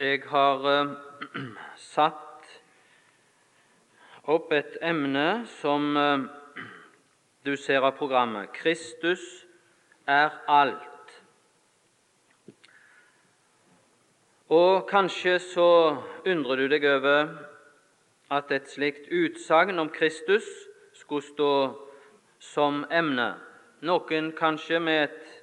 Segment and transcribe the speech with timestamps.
[0.00, 0.88] Jeg har eh,
[1.94, 2.48] satt
[4.28, 6.26] opp et emne som eh,
[7.48, 8.52] du ser av programmet.
[8.52, 9.24] Kristus
[10.04, 11.16] er alt.
[14.52, 15.70] Og kanskje så
[16.28, 17.32] undrer du deg over
[18.36, 20.44] at et slikt utsagn om Kristus
[20.92, 21.52] skulle stå
[22.52, 23.32] som emne.
[23.80, 25.38] Noen kanskje med et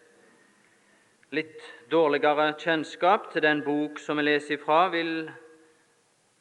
[1.33, 5.31] litt dårligere kjennskap til den bok som vi leser ifra, vil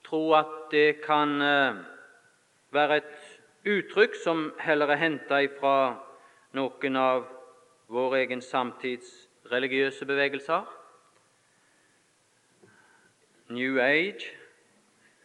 [0.05, 1.81] tro at det kan eh,
[2.73, 5.77] være et uttrykk som heller er henta ifra
[6.57, 7.27] noen av
[7.93, 9.11] vår egen samtids
[9.53, 10.65] religiøse bevegelser.
[13.53, 14.33] New Age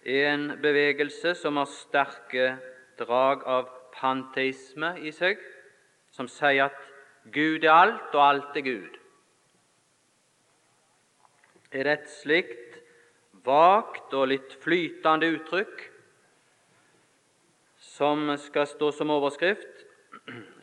[0.06, 2.54] er en bevegelse som har sterke
[3.00, 5.40] drag av panteisme i seg,
[6.12, 6.80] som sier at
[7.34, 9.04] Gud er alt, og alt er Gud
[11.72, 12.78] er det et slikt
[13.48, 15.84] vagt og litt flytende uttrykk
[17.78, 19.86] som skal stå som overskrift.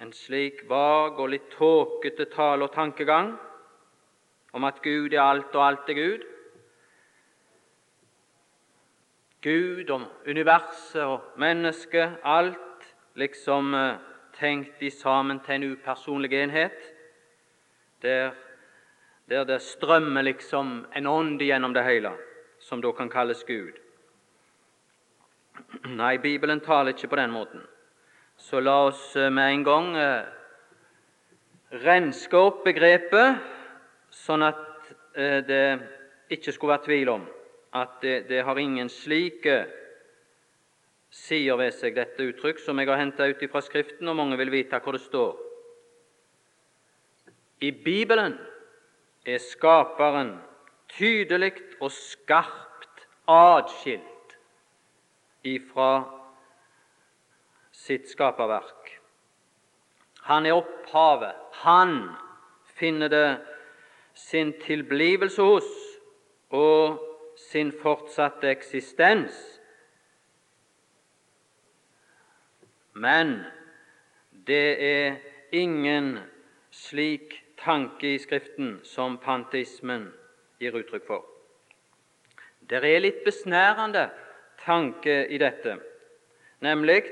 [0.00, 3.34] En slik vag og litt tåkete tale og tankegang
[4.54, 6.24] om at Gud er alt, og alt er Gud.
[9.44, 12.86] Gud om universet og mennesket, alt
[13.18, 13.96] liksom eh,
[14.38, 16.78] tenkt i sammen til en upersonlig enhet,
[18.02, 18.32] der
[19.28, 22.12] der det strømmer liksom en ånd gjennom det hele,
[22.60, 23.78] som da kan kalles Gud.
[26.00, 27.62] Nei, Bibelen taler ikke på den måten.
[28.36, 30.26] Så la oss eh, med en gang eh,
[31.84, 33.40] renske opp begrepet,
[34.10, 35.64] sånn at eh, det
[36.34, 37.24] ikke skulle være tvil om
[37.74, 39.64] at det, det har ingen slike
[41.14, 44.52] sider ved seg, dette uttrykk, som jeg har henta ut fra Skriften, og mange vil
[44.54, 45.38] vite hvor det står.
[47.62, 48.36] I Bibelen
[49.26, 50.36] er Skaperen
[50.88, 54.36] tydelig og skarpt atskilt
[55.44, 56.04] ifra
[57.72, 59.00] sitt skaperverk.
[60.24, 61.34] Han er opphavet.
[61.64, 61.96] Han
[62.76, 63.40] finner det
[64.14, 65.68] sin tilblivelse hos
[66.50, 67.00] og
[67.50, 69.34] sin fortsatte eksistens.
[72.94, 73.40] Men
[74.46, 75.16] det er
[75.52, 76.18] ingen
[76.70, 80.10] slik tanke i Skriften som panteismen
[80.60, 81.24] gir uttrykk for.
[82.68, 84.08] Det er litt besnærende
[84.64, 85.76] tanke i dette,
[86.64, 87.02] nemlig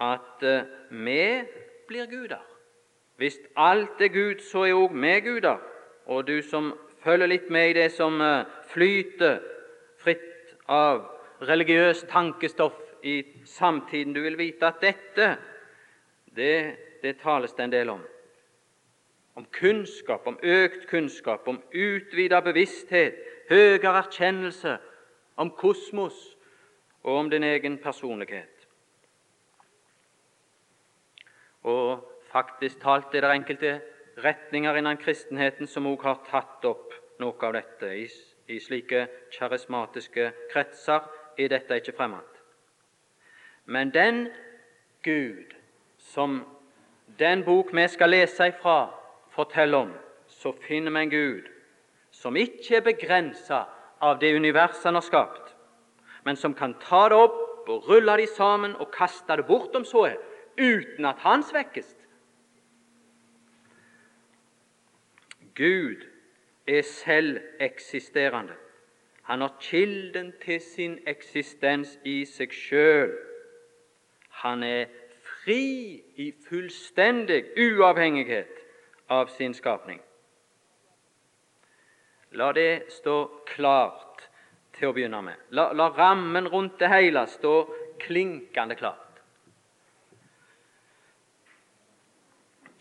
[0.00, 1.22] at eh, vi
[1.88, 2.42] blir guder.
[3.18, 5.58] Hvis alt er Gud, så er òg vi guder.
[6.06, 6.72] Og du som
[7.04, 9.40] følger litt med i det som eh, flyter
[10.00, 11.02] fritt av
[11.42, 15.34] religiøst tankestoff i samtiden, du vil vite at dette,
[16.36, 16.54] det,
[17.02, 18.02] det tales det en del om
[19.40, 23.16] om kunnskap, om økt kunnskap, om utvida bevissthet,
[23.48, 24.76] høyere erkjennelse,
[25.40, 26.18] om kosmos
[27.02, 28.66] og om din egen personlighet.
[31.64, 33.72] Og faktisk talt er det enkelte
[34.20, 37.94] retninger innen kristenheten som også har tatt opp noe av dette.
[37.96, 38.06] I,
[38.52, 41.08] i slike charismatiske kretser
[41.40, 42.40] er dette ikke fremmed.
[43.64, 44.26] Men den
[45.02, 45.56] Gud
[46.12, 46.42] som
[47.18, 48.99] den bok vi skal lese ifra,
[49.34, 49.92] forteller om,
[50.26, 51.48] så finner vi en Gud
[52.10, 53.64] som ikke er begrensa
[54.02, 55.54] av det universet han har skapt,
[56.24, 59.84] men som kan ta det opp og rulle det sammen og kaste det bort, om
[59.84, 60.18] så er,
[60.58, 61.94] uten at han svekkes.
[65.54, 66.06] Gud
[66.66, 68.56] er selveksisterende.
[69.22, 73.12] Han har kilden til sin eksistens i seg sjøl.
[74.42, 74.88] Han er
[75.22, 78.59] fri i fullstendig uavhengighet
[79.10, 80.00] av sin skapning.
[82.38, 83.16] La det stå
[83.50, 84.28] klart
[84.78, 85.46] til å begynne med.
[85.50, 87.54] La, la rammen rundt det hele stå
[88.00, 89.06] klinkende klart.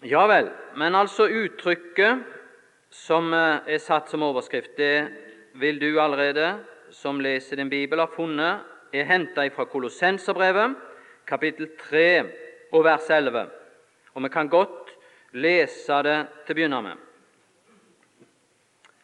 [0.05, 0.47] Ja vel,
[0.79, 2.21] men altså uttrykket
[2.93, 5.09] som eh, er satt som overskrift, det
[5.59, 6.53] vil du allerede,
[6.95, 10.77] som leser din bibel, har funnet, er henta fra Kolossenserbrevet,
[11.27, 12.05] kapittel 3
[12.71, 13.49] og vers 11.
[14.15, 14.78] Og vi kan godt
[15.33, 17.01] lese det til å begynne med.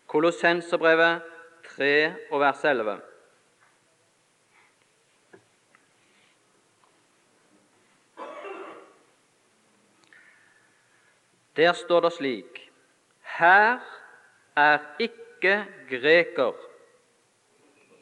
[0.09, 1.21] Kolossenserbrevet
[1.75, 1.91] 3
[2.31, 3.01] og vers 11.
[11.55, 12.71] Der står det slik
[13.37, 13.79] Her
[14.55, 16.53] er ikke greker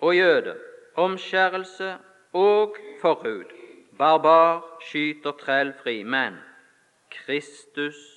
[0.02, 0.58] og jøde,
[0.96, 1.98] omskjærelse
[2.34, 3.46] og forhud,
[3.98, 6.36] barbar, skyter, trell, fri, men
[7.10, 8.13] Kristus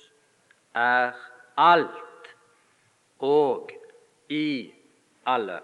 [0.75, 1.11] er
[1.57, 2.31] alt
[3.19, 3.71] og
[4.29, 4.73] i
[5.25, 5.59] alle.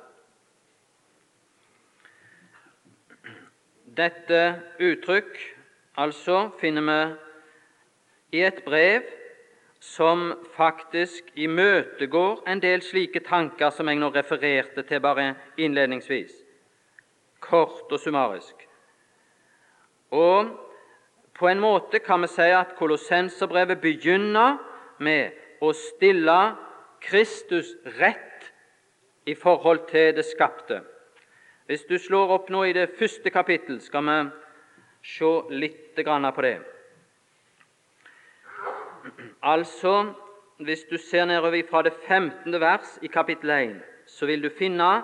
[3.97, 4.39] Dette
[4.81, 5.35] uttrykk
[6.01, 9.05] altså finner vi i et brev
[9.83, 16.31] som faktisk imøtegår en del slike tanker som jeg nå refererte til bare innledningsvis,
[17.43, 18.55] kort og summarisk.
[20.13, 20.53] Og
[21.35, 24.57] på en måte kan vi si at Kolossenserbrevet begynner
[24.99, 25.31] med
[25.61, 26.39] å stille
[27.03, 28.51] Kristus rett
[29.25, 30.81] i forhold til det skapte.
[31.65, 34.17] Hvis du slår opp nå i det første kapittel, skal vi
[35.07, 36.59] se litt på det.
[39.43, 40.13] Altså,
[40.59, 42.59] hvis du ser nedover fra det 15.
[42.59, 45.03] vers i kapittel 1, så vil du finne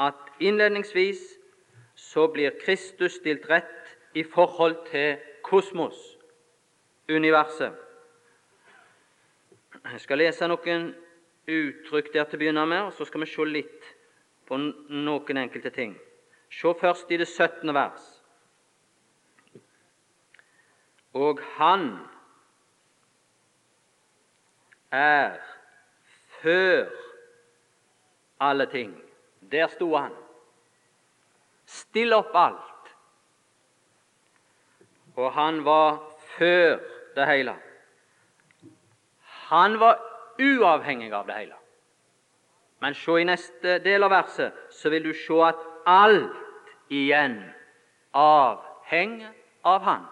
[0.00, 1.18] at innledningsvis
[1.94, 5.98] så blir Kristus stilt rett i forhold til kosmos,
[7.08, 7.72] universet.
[9.84, 10.90] Jeg skal lese noen
[11.48, 13.90] uttrykk der til å begynne med, og så skal vi se litt
[14.48, 15.94] på noen enkelte ting.
[16.50, 17.72] Se først i det 17.
[17.74, 18.06] vers.
[21.14, 21.86] Og han
[24.92, 25.38] er
[26.42, 26.90] før
[28.40, 28.92] alle ting.
[29.52, 30.12] Der sto han.
[31.66, 32.94] Still opp alt.
[35.16, 35.98] Og han var
[36.36, 36.78] før
[37.16, 37.56] det hele.
[39.50, 39.98] Han var
[40.38, 41.56] uavhengig av det hele.
[42.80, 45.58] Men se i neste del av verset, så vil du se at
[45.90, 47.40] alt igjen
[48.16, 50.06] avhenger av Han.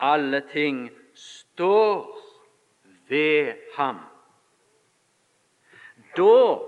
[0.00, 2.18] Alle ting står
[3.08, 3.98] ved ham.
[6.16, 6.58] Da,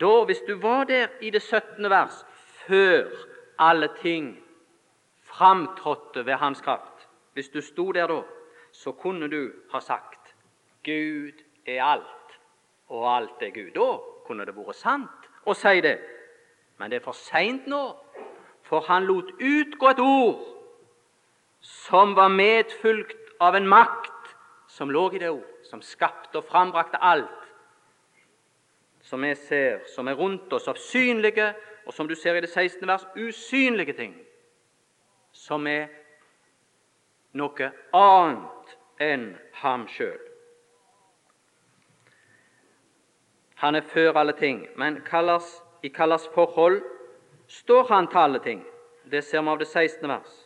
[0.00, 1.90] da, hvis du var der i det 17.
[1.90, 2.24] vers,
[2.66, 3.08] før
[3.58, 4.36] alle ting
[5.24, 8.22] framtrådte ved hans kraft Hvis du sto der da,
[8.80, 10.34] så kunne du ha sagt
[10.84, 12.36] Gud er alt
[12.88, 13.74] og alt er Gud.
[13.76, 13.90] Da
[14.26, 15.98] kunne det vært sant å si det,
[16.80, 17.82] men det er for seint nå,
[18.64, 20.40] for han lot utgå et ord
[21.60, 24.32] som var medfulgt av en makt
[24.70, 27.36] som lå i det ord, som skapte og frambrakte alt
[29.04, 31.50] som vi ser, som er rundt oss av synlige,
[31.86, 32.86] og som du ser i det 16.
[32.86, 34.12] vers, usynlige ting,
[35.32, 35.88] som er
[37.32, 39.30] noe annet enn
[39.62, 40.18] ham sjøl.
[43.60, 46.80] Han er før alle ting, men kalles, i kalles forhold
[47.48, 48.62] står han til alle ting.
[49.10, 50.08] Det ser vi av det 16.
[50.08, 50.36] vers.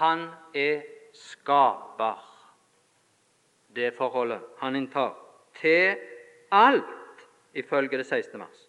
[0.00, 0.82] Han er
[1.14, 2.22] skaper.
[3.74, 5.14] Det forholdet han inntar
[5.60, 5.96] til
[6.50, 8.40] alt, ifølge det 16.
[8.40, 8.66] vers.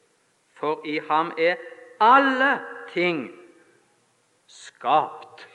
[0.60, 1.56] For i ham er
[2.00, 2.60] alle
[2.94, 3.30] ting
[4.48, 5.48] skapt.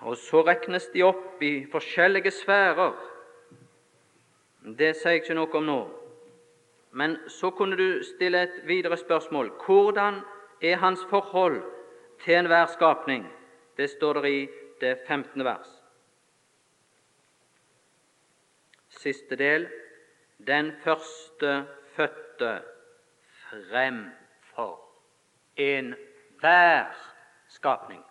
[0.00, 2.94] Og så regnes de opp i forskjellige sfærer.
[4.64, 5.80] Det sier jeg ikke noe om nå.
[6.96, 9.52] Men så kunne du stille et videre spørsmål.
[9.66, 10.22] Hvordan
[10.62, 11.62] er hans forhold
[12.24, 13.28] til enhver skapning?
[13.76, 14.48] Det står der i
[14.80, 15.44] det 15.
[15.44, 15.68] vers.
[18.88, 19.68] Siste del
[20.46, 21.64] den første
[21.96, 22.62] fødte
[23.50, 24.80] fremfor
[25.56, 26.84] enhver
[27.48, 28.09] skapning.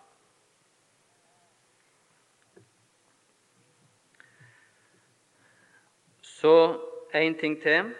[6.40, 6.80] Så
[7.14, 7.90] en ting til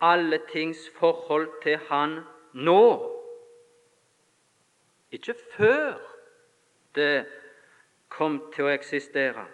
[0.00, 2.20] alle tings forhold til Han
[2.54, 2.82] nå.
[5.12, 6.00] Ikke før
[6.94, 7.26] det
[8.08, 9.44] kom til å eksistere.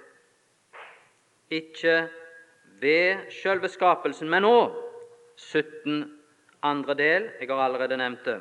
[1.51, 2.09] Ikke
[2.81, 4.59] ved selve skapelsen, men nå.
[5.37, 6.05] 17
[6.65, 8.39] andre del, jeg har allerede nevnt det.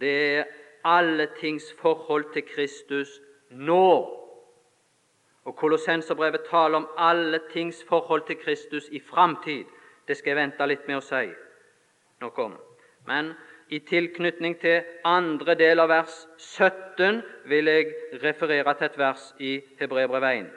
[0.00, 0.44] Det er
[0.84, 4.23] alle tings forhold til Kristus nå.
[5.44, 9.64] Og Kolossenserbrevet taler om alle tings forhold til Kristus i framtid.
[10.08, 11.26] Det skal jeg vente litt med å si
[12.24, 12.56] noe om.
[13.08, 13.34] Men
[13.68, 19.52] i tilknytning til andre del av vers 17 vil jeg referere til et vers i
[19.80, 20.50] Hebreerbrevet 1.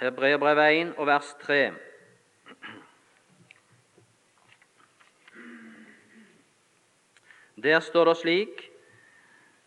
[0.00, 1.60] Hebreerbrevet 1 og vers 3.
[7.56, 8.66] Der står det slik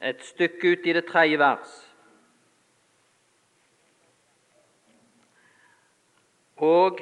[0.01, 1.71] et stykke ut i det tredje vers.
[6.57, 6.99] Og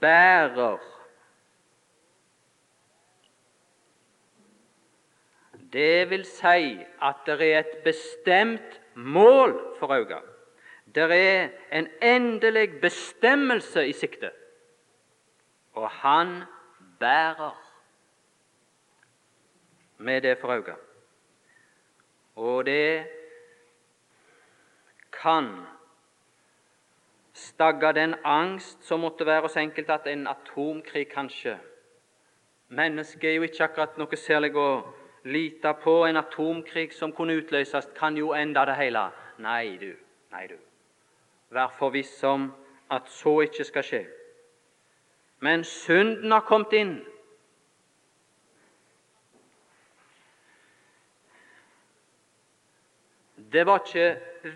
[0.00, 0.78] bærer
[5.72, 10.22] Det vil si at det er et bestemt mål for øynene.
[10.94, 14.30] Det er en endelig bestemmelse i sikte,
[15.72, 16.42] og han
[17.00, 17.72] bærer
[19.98, 20.85] med det for øynene.
[22.36, 23.06] Og det
[25.22, 25.48] kan
[27.32, 31.58] stagge den angst som måtte være hos enkelte, at en atomkrig kanskje
[32.68, 34.70] Mennesket er jo ikke akkurat noe særlig å
[35.24, 36.00] lite på.
[36.06, 39.04] En atomkrig som kunne utløses, kan jo enda det hele.
[39.38, 39.92] Nei, du.
[40.32, 40.56] Nei, du.
[41.54, 42.48] Vær forviss om
[42.90, 44.02] at så ikke skal skje.
[45.40, 46.96] Men synden har kommet inn.
[53.52, 54.08] Det var ikke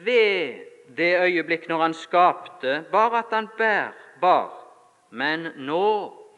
[0.05, 0.67] ved
[0.97, 4.51] det øyeblikk når han skapte, bare at han bær, bar,
[5.11, 5.85] men nå,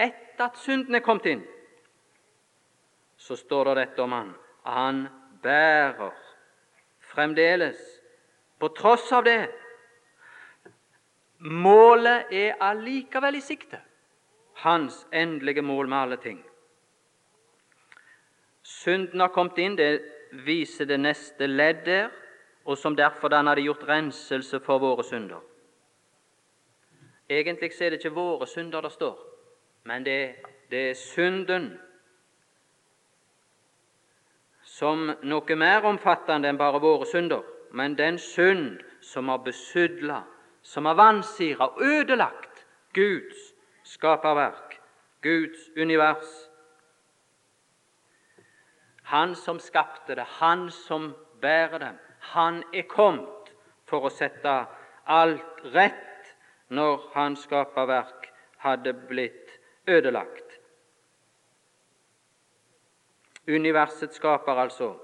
[0.01, 1.43] etter at synden er kommet inn,
[3.17, 4.31] så står det dette om han.
[4.67, 5.07] Han
[5.43, 6.13] bærer
[7.13, 7.81] fremdeles,
[8.59, 9.51] på tross av det.
[11.43, 13.81] Målet er allikevel i sikte.
[14.63, 16.39] Hans endelige mål med alle ting.
[18.63, 20.03] Synden har kommet inn, det
[20.47, 22.13] viser det neste ledd der,
[22.65, 25.41] og som derfor den hadde gjort renselse for våre synder.
[27.31, 29.17] Egentlig er det ikke våre synder det står,
[29.85, 30.35] men det,
[30.71, 31.73] det er synden
[34.65, 37.43] som noe mer omfattende enn bare våre synder,
[37.73, 40.23] men den synd som har besudla,
[40.63, 42.65] som har vansira og ødelagt
[42.95, 43.53] Guds
[43.85, 44.79] skaperverk,
[45.23, 46.49] Guds univers.
[49.03, 51.93] Han som skapte det, han som bærer det,
[52.23, 53.53] han er kommet
[53.89, 54.55] for å sette
[55.11, 56.33] alt rett
[56.73, 58.31] når hans skaperverk
[58.63, 59.59] hadde blitt
[59.91, 60.59] ødelagt.
[63.49, 64.95] Universets skaper, altså.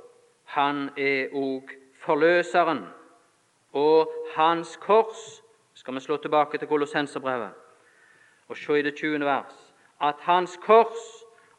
[0.55, 2.87] Han er òg forløseren.
[3.73, 5.43] Og hans kors
[5.75, 7.51] skal vi slå tilbake til Kolossenserbrevet
[8.49, 9.27] og se i det 20.
[9.27, 9.57] vers
[10.01, 11.03] at hans kors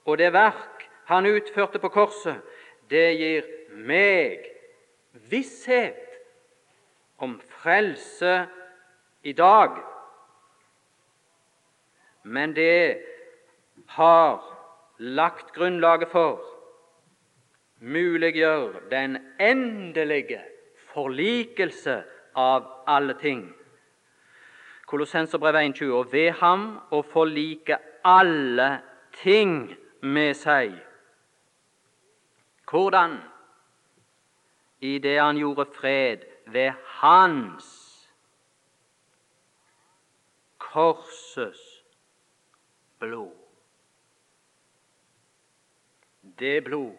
[0.06, 2.42] og det verk han utførte på korset,
[2.90, 4.46] det gir meg
[5.30, 6.06] visshet
[7.18, 8.48] om frelse
[9.24, 9.78] i dag.
[12.24, 13.02] Men det
[13.88, 14.44] har
[14.98, 16.40] lagt grunnlaget for
[17.80, 20.42] muliggjør den endelige
[20.94, 22.04] forlikelse
[22.36, 23.56] av alle ting.
[24.86, 28.80] Kolossenserbrevet 1,20.: Og ved ham å forlike alle
[29.22, 30.74] ting med seg.
[32.70, 33.20] Hvordan?
[34.80, 37.66] I det han gjorde fred ved hans
[40.58, 41.84] korsets
[43.00, 43.36] blod.
[46.40, 46.96] Det blod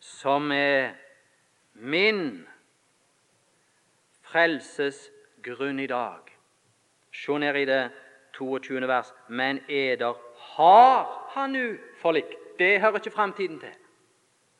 [0.00, 0.94] som er
[1.72, 2.46] min
[4.22, 5.08] frelses
[5.42, 6.20] grunn i dag.
[7.12, 7.90] Se ned i det
[8.38, 8.86] 22.
[8.88, 9.12] vers.
[9.28, 10.14] Men eder
[10.54, 12.34] har han nu forlikt.
[12.58, 13.74] Det hører ikke framtiden til.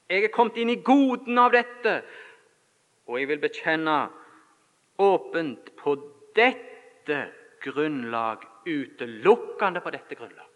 [0.08, 1.98] Jeg er kommet inn i goden av dette,
[3.08, 3.96] og jeg vil bekjenne
[5.04, 5.94] åpent på
[6.36, 7.18] dette
[7.60, 10.48] grunnlag, utelukkende på dette grunnlag.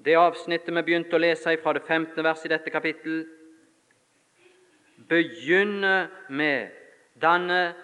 [0.00, 2.24] Det avsnittet vi begynte å lese fra det 15.
[2.24, 3.20] verset i dette kapittel,
[5.10, 6.72] begynner med
[7.20, 7.74] danne,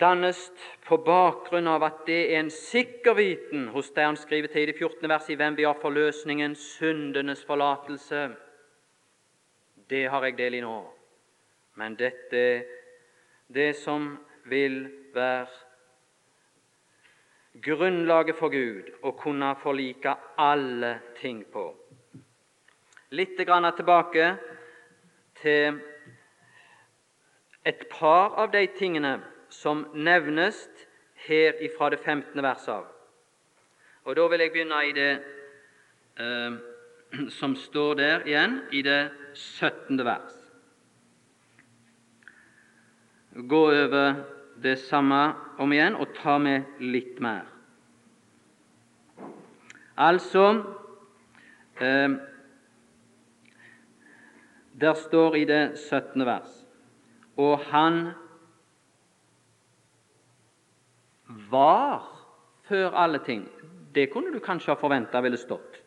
[0.00, 0.38] dannes
[0.86, 4.70] på bakgrunn av at det er en sikker viten hos det han skriver til i
[4.72, 5.08] det 14.
[5.08, 8.28] vers i hvem vi har forløsningen, syndenes forlatelse.
[9.90, 10.78] Det har jeg del i nå.
[11.76, 12.64] Men dette er
[13.50, 14.12] det som
[14.50, 15.48] vil være
[17.64, 21.66] grunnlaget for Gud å kunne forlike alle ting på.
[23.10, 24.26] Litt tilbake
[25.40, 25.80] til
[27.66, 29.18] et par av de tingene
[29.50, 30.68] som nevnes
[31.26, 32.42] her ifra det 15.
[32.42, 32.86] verset av.
[34.04, 35.10] Og Da vil jeg begynne i det
[36.18, 36.52] eh,
[37.38, 40.04] som står der igjen, i det 17.
[40.04, 40.36] vers.
[43.48, 44.14] Gå over
[44.62, 47.46] det samme om igjen og ta med litt mer.
[50.00, 50.64] Altså
[51.80, 52.16] eh,
[54.80, 56.24] Der står i det 17.
[56.24, 56.64] vers
[57.36, 58.12] Og han
[61.50, 62.06] var
[62.68, 63.48] før alle ting.
[63.94, 65.82] Det kunne du kanskje ha forventa ville stått.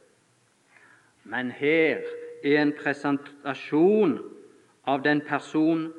[1.23, 2.03] Men her
[2.43, 4.17] er en presentasjon
[4.87, 5.93] av den person,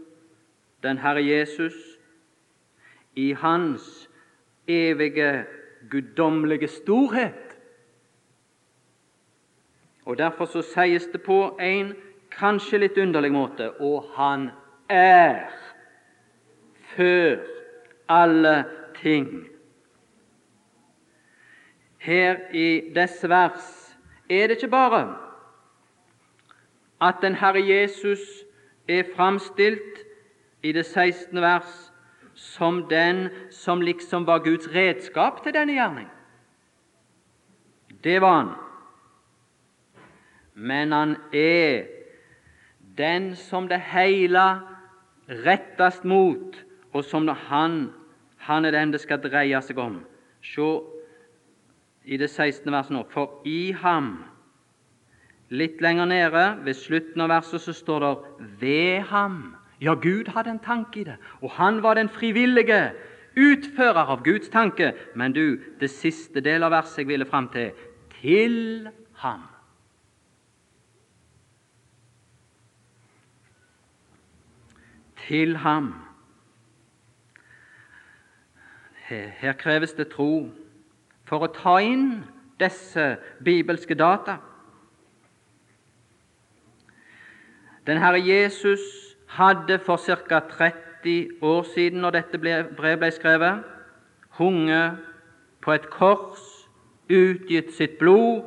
[0.82, 1.74] den Herre Jesus,
[3.14, 4.10] i Hans
[4.68, 5.44] evige,
[5.90, 7.56] guddommelige storhet.
[10.04, 11.94] Og Derfor så sies det på en
[12.34, 14.50] kanskje litt underlig måte og han
[14.90, 15.46] er
[16.94, 17.38] før
[18.08, 18.54] alle
[19.00, 19.46] ting.
[21.98, 23.96] Her i disse vers
[24.30, 25.16] er det ikke bare
[27.00, 28.20] at den Herre Jesus
[28.88, 30.04] er framstilt
[30.62, 31.40] i det 16.
[31.40, 31.92] vers
[32.34, 36.08] som den som liksom var Guds redskap til denne gjerning.
[38.04, 38.50] Det var han.
[40.54, 41.84] Men han er
[42.98, 44.60] den som det hele
[45.28, 47.92] rettast mot, og som han,
[48.44, 50.02] han er den det skal dreie seg om.
[50.44, 50.68] Se
[52.04, 52.70] i det 16.
[52.72, 53.04] verset nå.
[53.12, 54.16] For i ham
[55.54, 58.16] Litt lenger nede, ved slutten av verset, så står det
[58.60, 59.54] 'ved ham'.
[59.80, 62.92] Ja, Gud hadde en tanke i det, og han var den frivillige
[63.36, 64.94] utfører av Guds tanke.
[65.14, 67.72] Men du, det siste del av verset jeg ville fram til
[68.20, 69.40] til ham.
[75.16, 76.03] Til ham.
[79.08, 80.48] Her kreves det tro
[81.28, 82.24] for å ta inn
[82.60, 84.38] disse bibelske data.
[87.86, 88.80] Den Herre Jesus
[89.28, 90.40] hadde for ca.
[90.48, 93.64] 30 år siden, når dette brevet ble skrevet,
[94.38, 94.96] hunget
[95.60, 96.40] på et kors,
[97.08, 98.44] utgitt sitt blod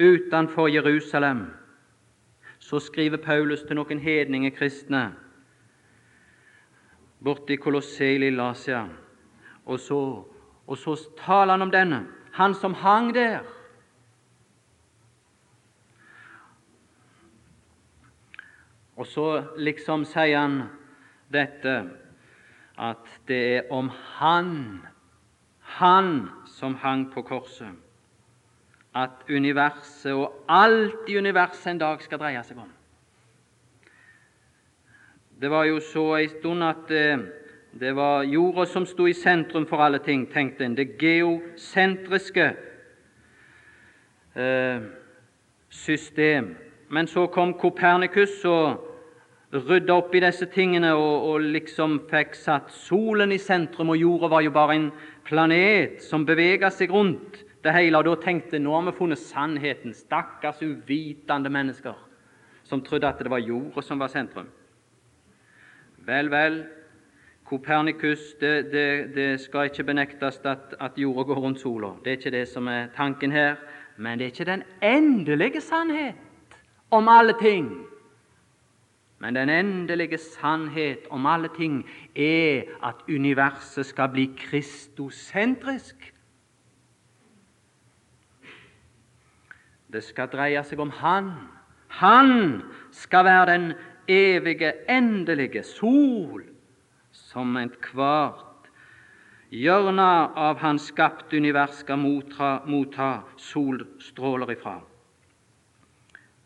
[0.00, 1.46] utenfor Jerusalem.
[2.58, 5.14] Så skriver Paulus til noen hedninge kristne
[7.24, 8.84] borti Kolosseil i Lille Asia.
[9.66, 10.24] Og så,
[10.66, 13.40] og så taler han om denne, han som hang der
[19.00, 19.26] Og så
[19.56, 20.58] liksom sier han
[21.32, 21.76] dette
[22.80, 23.88] at det er om
[24.18, 24.82] Han,
[25.78, 27.72] Han som hang på korset,
[28.94, 32.72] at universet og alt i universet en dag skal dreie seg om.
[35.40, 37.22] Det var jo så en stund at eh,
[37.72, 40.74] det var jorda som sto i sentrum for alle ting, tenkte en.
[40.74, 42.46] Det geosentriske
[44.34, 44.80] eh,
[45.70, 46.56] system.
[46.90, 48.88] Men så kom Kopernikus og
[49.54, 54.30] rydda opp i disse tingene og, og, liksom fikk satt solen i sentrum, og jorda
[54.34, 54.90] var jo bare en
[55.26, 57.98] planet som bevega seg rundt det hele.
[57.98, 59.94] Og da tenkte nå har vi funnet sannheten.
[59.94, 61.94] Stakkars uvitende mennesker
[62.66, 64.50] som trodde at det var jorda som var sentrum.
[66.06, 66.62] Vel, vel,
[67.50, 71.96] Kopernikus, det, det, det skal ikke benektes at, at jorda går rundt sola.
[72.04, 73.56] Det er ikke det som er tanken her.
[73.98, 76.14] Men det er ikke den endelige sannhet
[76.90, 77.72] om alle ting
[79.20, 86.14] men den endelige sannhet om alle ting er at universet skal bli kristosentrisk.
[89.92, 91.28] Det skal dreie seg om Han.
[92.00, 92.62] Han
[92.96, 93.72] skal være den
[94.08, 96.46] evige, endelige sol
[97.28, 98.70] som enhvert
[99.50, 100.06] hjørne
[100.38, 104.78] av Hans skapte univers skal motta, motta solstråler ifra.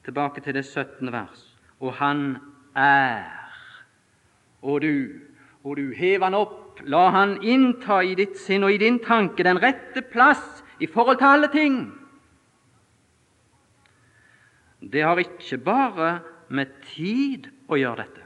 [0.05, 1.13] Tilbake til det 17.
[1.13, 1.45] vers.
[1.81, 2.37] Og Han
[2.77, 3.31] er.
[4.63, 5.21] Og du,
[5.65, 9.45] og du hev han opp, la han innta i ditt sinn og i din tanke
[9.45, 11.77] den rette plass i forhold til alle ting.
[14.81, 16.11] Det har ikke bare
[16.49, 18.24] med tid å gjøre dette.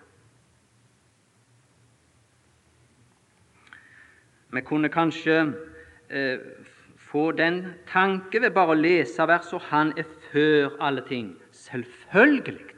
[4.53, 5.53] Vi kunne kanskje
[6.11, 6.39] eh,
[6.97, 11.35] få den tanke ved bare å lese verset Han er før alle ting.
[11.53, 12.75] Selvfølgelig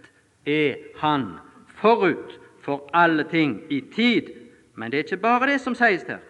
[0.46, 1.38] er Han
[1.80, 4.32] forut for alle ting i tid.
[4.74, 6.20] Men det er ikke bare det som sies her.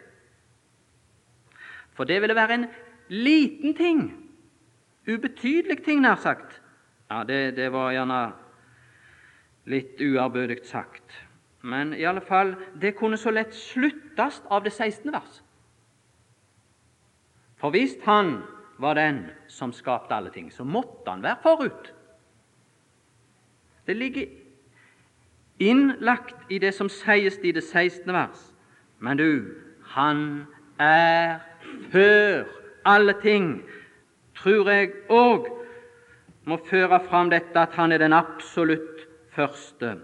[1.94, 2.66] For det ville være en
[3.08, 4.28] liten ting,
[5.08, 6.60] ubetydelig ting, nær sagt.
[7.10, 8.20] Ja, det, det var gjerne
[9.68, 11.04] litt uærbødig sagt.
[11.62, 15.12] Men i alle fall, det kunne så lett sluttes av det 16.
[15.12, 15.42] vers.
[17.60, 18.42] For hvis Han
[18.78, 21.94] var den som skapte alle ting, så måtte Han være forut.
[23.86, 24.26] Det ligger
[25.58, 28.12] innlagt i det som sies i det 16.
[28.12, 28.52] vers.
[28.98, 30.46] Men du, han
[30.78, 31.38] er
[31.92, 32.44] før
[32.84, 33.62] alle ting,
[34.36, 35.48] tror jeg òg
[36.48, 39.98] må føre fram dette at han er den absolutt første.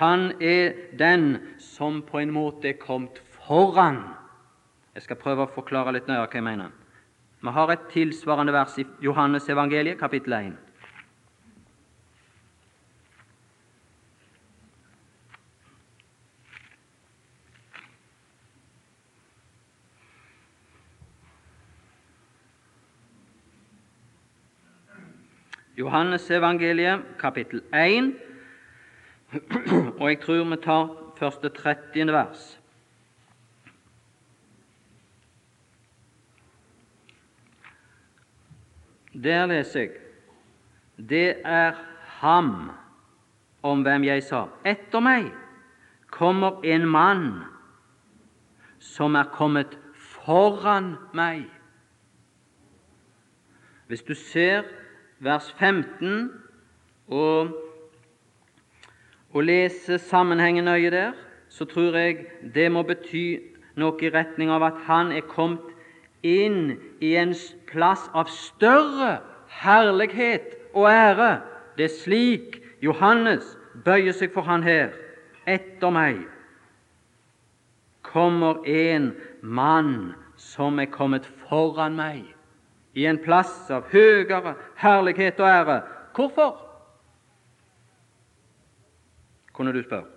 [0.00, 3.98] Han er den som på en måte er kommet foran.
[4.96, 6.72] Jeg skal prøve å forklare litt nøyere hva jeg mener.
[7.44, 10.56] Vi har et tilsvarende vers i Johannes evangeliet, kapittel 1.
[25.76, 28.29] Johannes evangeliet, kapittel 1,
[30.00, 30.88] og jeg tror vi tar
[31.18, 32.12] første 30.
[32.12, 32.60] vers.
[39.22, 39.90] Der leser jeg
[40.96, 41.72] Det er
[42.20, 42.70] ham
[43.62, 45.30] om hvem jeg sa Etter meg
[46.10, 47.26] kommer en mann
[48.80, 51.44] som er kommet foran meg.
[53.86, 54.64] Hvis du ser
[55.18, 56.30] vers 15
[57.06, 57.54] og,
[59.32, 61.12] og lese sammenhengen nøye der,
[61.48, 63.40] så tror jeg det må bety
[63.78, 65.70] noe i retning av at han er kommet
[66.26, 67.32] inn i en
[67.70, 69.20] plass av større
[69.62, 71.30] herlighet og ære.
[71.76, 74.92] Det er slik Johannes bøyer seg for han her.
[75.48, 76.20] Etter meg
[78.06, 79.12] kommer en
[79.42, 82.24] mann som er kommet foran meg,
[82.96, 85.76] i en plass av høyere herlighet og ære.
[86.16, 86.69] Hvorfor?
[89.60, 90.08] Kunne du spørre.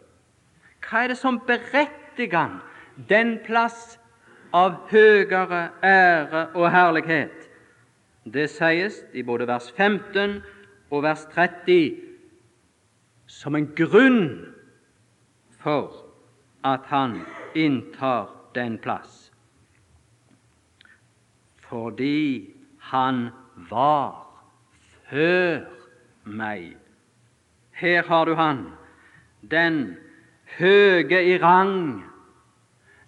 [0.87, 2.53] Hva er det som berettiger han
[3.09, 3.97] den plass
[4.55, 7.49] av høyere ære og herlighet?
[8.23, 10.37] Det sies i både vers 15
[10.95, 11.97] og vers 30
[13.27, 14.21] som en grunn
[15.59, 15.91] for
[16.63, 17.17] at han
[17.55, 19.33] inntar den plass.
[21.67, 22.53] Fordi
[22.93, 23.27] han
[23.73, 24.23] var
[25.09, 25.67] før
[26.23, 26.77] meg.
[27.75, 28.63] Her har du han,
[29.51, 29.97] den
[30.57, 32.03] høge i rang,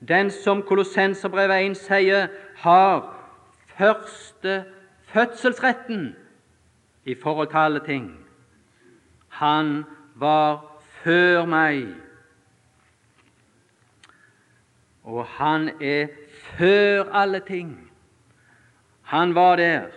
[0.08, 2.28] den som Kolossenserbrevet 1 sier
[2.62, 3.04] har
[3.78, 4.64] første
[5.14, 6.16] fødselsretten
[7.06, 8.10] i forhold til alle ting.
[9.28, 9.84] Han
[10.16, 10.64] var
[11.04, 11.96] før meg
[15.06, 16.08] og han er
[16.58, 17.92] før alle ting.
[19.02, 19.88] Han var der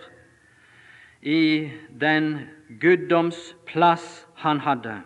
[1.21, 1.71] i
[2.01, 2.39] den
[2.81, 5.01] guddomsplass han hadde,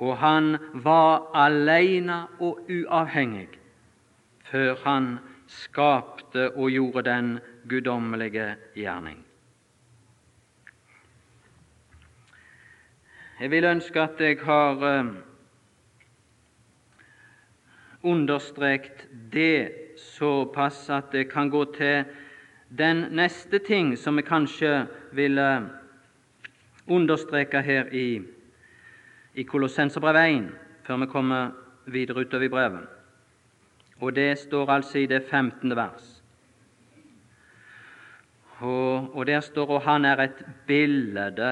[0.00, 3.48] og han var alene og uavhengig
[4.50, 9.18] før han skapte og gjorde den guddommelige gjerning.
[13.40, 15.12] Jeg vil ønske at jeg har eh,
[18.02, 22.04] understreket det såpass at det kan gå til
[22.78, 25.40] den neste ting som jeg kanskje vil
[26.86, 28.20] understreke her i,
[29.34, 30.48] i Kolossenserbrevet 1,
[30.86, 31.50] før vi kommer
[31.86, 32.88] videre utover i brevet.
[34.00, 35.76] Og det står altså i det 15.
[35.76, 36.22] vers.
[38.58, 41.46] Og, og der står og han er et bilde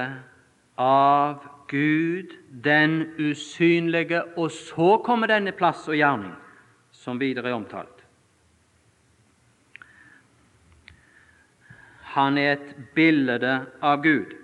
[0.77, 6.33] av Gud den usynlige, og så kommer denne plass og gjerning,
[6.91, 7.95] som videre er omtalt.
[12.15, 14.38] Han er et bilde av Gud.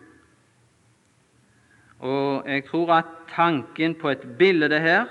[2.00, 3.06] Og jeg tror at
[3.36, 5.06] tanken på et bilde her,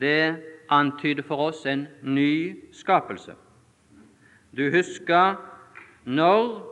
[0.00, 0.36] det
[0.70, 3.34] antyder for oss en ny skapelse.
[4.56, 5.36] Du husker
[6.04, 6.64] når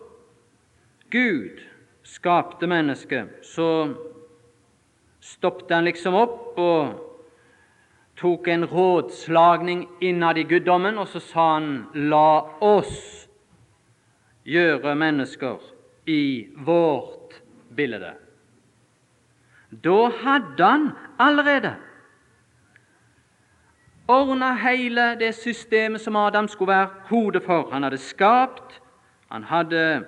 [1.10, 1.60] Gud
[2.02, 3.94] skapte mennesket, så
[5.20, 7.02] stoppet han liksom opp og
[8.16, 13.26] tok en rådslagning innad i guddommen, og så sa han la oss
[14.46, 15.60] gjøre mennesker
[16.06, 17.42] i vårt
[17.76, 18.14] bilde.
[19.84, 21.74] Da hadde han allerede
[24.08, 27.70] ordna hele det systemet som Adam skulle være hodet for.
[27.72, 28.82] Han hadde skapt,
[29.32, 30.04] han hadde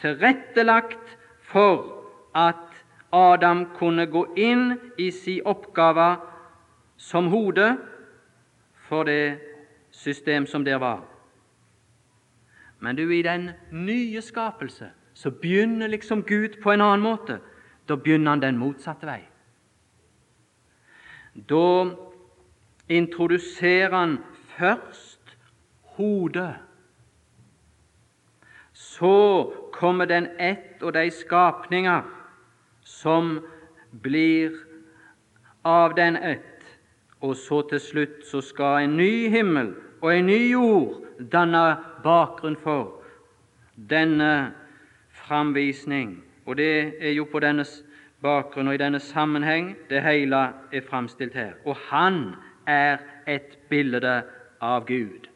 [0.00, 2.54] tilrettelagt for at
[3.12, 6.16] Adam kunne gå inn i sin oppgave
[6.96, 7.76] som hode
[8.88, 9.38] for det
[9.90, 11.00] system som der var.
[12.80, 17.40] Men du, i den nye skapelse så begynner liksom Gud på en annen måte.
[17.88, 19.22] Da begynner han den motsatte vei.
[21.34, 21.90] Da
[22.88, 24.18] introduserer han
[24.56, 25.36] først
[25.96, 26.54] hodet.
[28.72, 32.02] Så kommer den ett og de skapninger
[32.84, 33.40] som
[34.02, 34.54] blir
[35.64, 36.46] av den ett.
[37.20, 42.56] Og så til slutt så skal en ny himmel og en ny jord danne bakgrunn
[42.56, 43.02] for
[43.76, 44.52] denne
[45.12, 46.29] framvisning.
[46.50, 47.62] Og det er jo på denne
[48.22, 50.38] bakgrunn og i denne sammenheng det hele
[50.74, 51.52] er framstilt her.
[51.64, 52.32] Og han
[52.66, 52.96] er
[53.30, 54.22] et bilde
[54.60, 55.28] av Gud.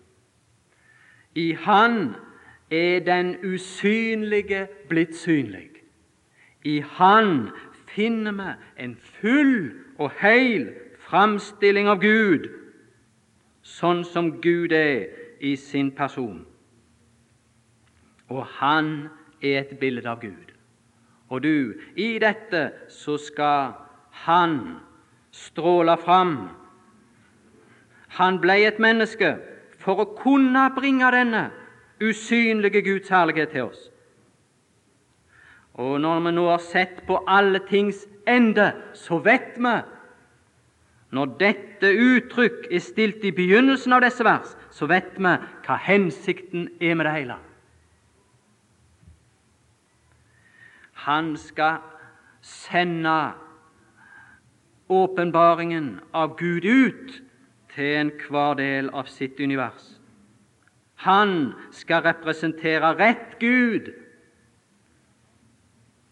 [1.35, 2.15] I Han
[2.71, 5.71] er den usynlige blitt synlig.
[6.65, 7.51] I Han
[7.87, 12.49] finner vi en full og heil framstilling av Gud,
[13.63, 15.07] sånn som Gud er
[15.41, 16.43] i sin person.
[18.29, 19.09] Og Han
[19.43, 20.54] er et bilde av Gud.
[21.29, 23.73] Og du, i dette så skal
[24.25, 24.79] Han
[25.35, 26.37] stråle fram.
[28.19, 29.33] Han ble et menneske
[29.83, 31.49] for å kunne bringe denne
[32.03, 33.81] usynlige Guds herlighet til oss.
[35.75, 39.75] Og når vi nå har sett på alle tings ende, så vet vi
[41.15, 45.35] Når dette uttrykk er stilt i begynnelsen av disse vers, så vet vi
[45.67, 47.37] hva hensikten er med det hele.
[51.05, 51.83] Han skal
[52.41, 53.33] sende
[54.89, 57.21] åpenbaringen av Gud ut
[57.75, 59.95] til enhver del av sitt univers.
[61.05, 63.91] Han skal representere rett Gud.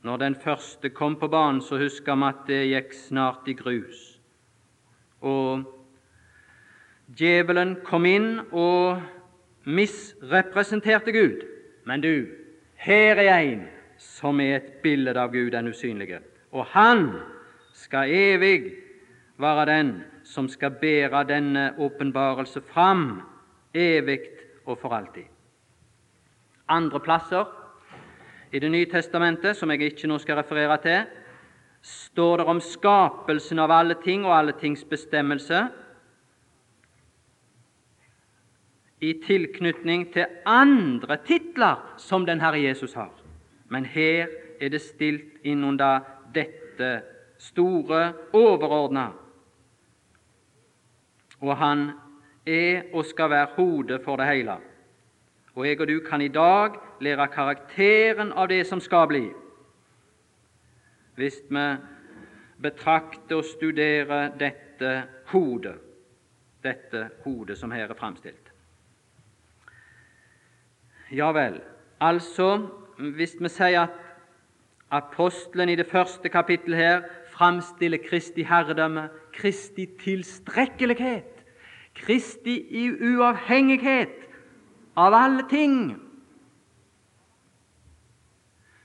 [0.03, 4.01] Når den første kom på banen, så husker vi at det gikk snart i grus.
[5.23, 5.63] Og
[7.17, 9.01] djevelen kom inn og
[9.65, 11.47] misrepresenterte Gud.
[11.87, 12.27] Men du,
[12.83, 13.63] her er en
[14.03, 16.21] som er et bilde av Gud, den usynlige.
[16.53, 17.07] Og han
[17.73, 18.73] skal evig
[19.41, 19.93] være den
[20.25, 23.23] som skal bære denne åpenbarelse fram,
[23.75, 24.21] evig
[24.67, 25.25] og for alltid.
[26.69, 27.45] Andre plasser
[28.53, 31.07] i Det nye testamentet, som jeg ikke nå skal referere til,
[31.83, 35.69] står det om skapelsen av alle ting og alle tings bestemmelse
[39.01, 43.22] i tilknytning til andre titler som den Herre Jesus har.
[43.73, 44.29] Men her
[44.61, 46.05] er det stilt innunder
[46.35, 46.91] dette
[47.41, 49.07] store, overordna.
[51.41, 51.91] Og han
[52.47, 54.57] er og skal være hodet for det hele.
[55.55, 59.25] Og jeg og du kan i dag lære karakteren av det som skal bli,
[61.17, 61.65] hvis vi
[62.63, 64.93] betrakter og studerer dette
[65.33, 65.77] hodet,
[66.63, 68.53] dette hodet som her er framstilt.
[71.13, 71.61] Ja vel,
[72.01, 72.69] altså,
[73.11, 73.91] hvis vi sier at
[74.93, 81.45] apostelen i det første kapittelet her framstiller Kristi herredømme, Kristi tilstrekkelighet,
[81.95, 84.29] Kristi i uavhengighet
[84.97, 85.97] av alle ting,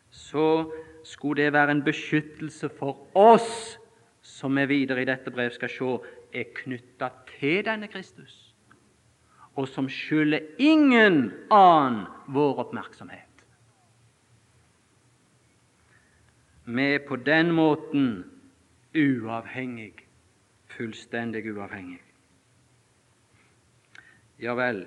[0.09, 0.71] så
[1.03, 3.77] skulle det være en beskyttelse for oss,
[4.21, 5.93] som vi videre i dette brev skal se
[6.35, 8.55] er knytta til denne Kristus,
[9.55, 13.26] og som skylder ingen annen vår oppmerksomhet.
[16.67, 18.25] Vi er på den måten
[18.91, 19.93] uavhengig,
[20.67, 22.01] fullstendig uavhengig.
[24.43, 24.81] Ja vel,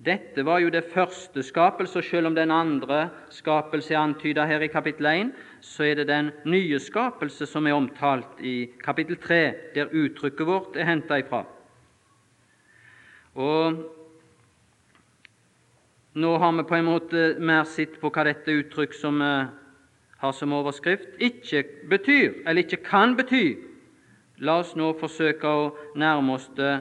[0.00, 4.64] dette var jo det første skapelse, og selv om den andre skapelse er antydet her
[4.64, 9.42] i kapittel 1, så er det den nye skapelse som er omtalt i kapittel 3,
[9.74, 11.44] der uttrykket vårt er henta ifra.
[13.36, 13.84] Og
[16.16, 19.59] nå har vi på en måte mer sett på hva dette uttrykk som vi
[20.20, 23.56] har som overskrift, ikke betyr, eller ikke kan bety.
[24.44, 26.74] La oss nå forsøke å nærme oss det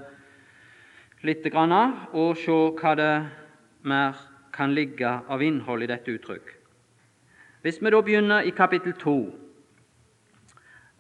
[1.24, 1.76] litt grann,
[2.14, 3.14] og se hva det
[3.88, 4.20] mer
[4.56, 6.56] kan ligge av innhold i dette uttrykk.
[7.64, 9.16] Hvis vi da begynner i kapittel 2,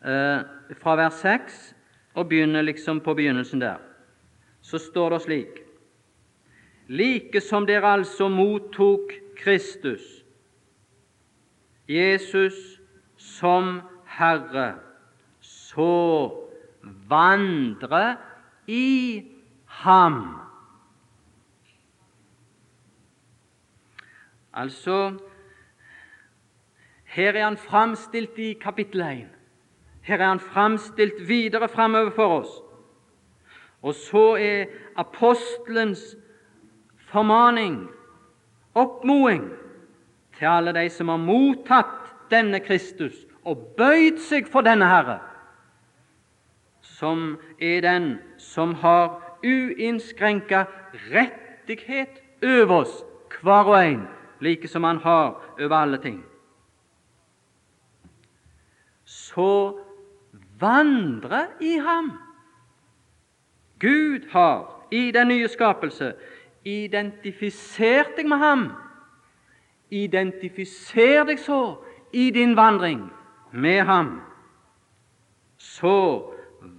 [0.03, 0.39] eh,
[0.79, 1.75] fra vers 6,
[2.15, 3.79] og begynner liksom på begynnelsen der,
[4.61, 5.59] så står det slik
[6.89, 10.18] Like som dere altså mottok Kristus,
[11.89, 12.81] Jesus
[13.17, 14.75] som Herre,
[15.39, 16.29] så
[17.09, 18.17] vandre
[18.67, 19.25] i
[19.65, 20.35] ham.
[24.53, 25.17] Altså
[27.03, 29.27] Her er han framstilt i kapittel 1.
[30.01, 32.49] Her er han framstilt videre framover for oss.
[33.81, 36.17] Og så er apostelens
[36.97, 37.89] formaning,
[38.75, 39.58] oppmoding,
[40.39, 45.19] til alle de som har mottatt denne Kristus og bøyd seg for denne Herre,
[46.81, 48.07] som er den
[48.39, 50.65] som har uinnskrenka
[51.11, 52.95] rettighet over oss,
[53.41, 54.07] hver og en,
[54.39, 56.19] like som han har over alle ting.
[59.05, 59.79] Så
[60.59, 62.11] vandre i ham.
[63.79, 66.13] Gud har i den nye skapelse
[66.67, 68.65] identifisert deg med ham.
[69.89, 71.79] Identifiser deg så
[72.13, 73.07] i din vandring
[73.51, 74.21] med ham.
[75.57, 76.33] Så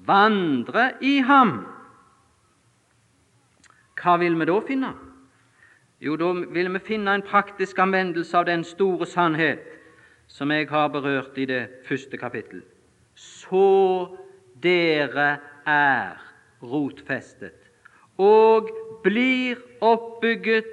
[0.06, 1.66] vandre i ham.
[4.00, 4.92] Hva vil vi da finne?
[6.00, 9.66] Jo, da vil vi finne en praktisk anvendelse av den store sannhet
[10.30, 12.62] som jeg har berørt i det første kapittel.
[13.14, 14.08] Så
[14.62, 16.16] dere er
[16.62, 17.56] rotfestet
[18.20, 18.70] og
[19.04, 20.72] blir oppbygget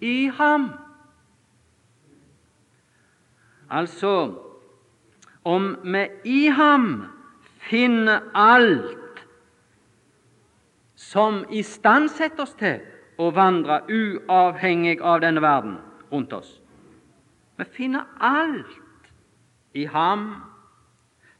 [0.00, 0.70] i ham.
[3.72, 4.34] Altså
[5.44, 7.06] om vi i ham
[7.70, 9.22] finner alt
[10.96, 12.82] som istandsetter oss til
[13.18, 15.78] å vandre uavhengig av denne verden
[16.12, 16.60] rundt oss.
[17.56, 18.78] Vi finner alt
[19.74, 20.28] i ham,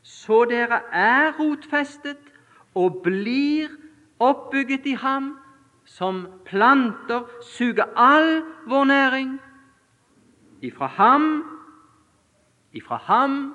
[0.03, 2.33] så dere er rotfestet
[2.75, 3.71] og blir
[4.23, 5.35] oppbygget i ham,
[5.85, 9.33] som planter suger all vår næring.
[10.63, 11.52] Ifra ham,
[12.73, 13.55] ifra ham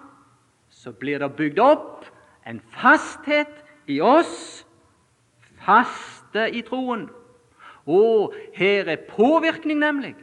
[0.69, 2.05] så blir det bygd opp
[2.47, 4.65] en fasthet i oss,
[5.63, 7.07] faste i troen.
[7.87, 10.15] Og her er påvirkning, nemlig.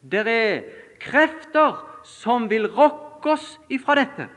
[0.00, 0.66] Det er
[1.02, 4.30] krefter som vil rokke oss ifra dette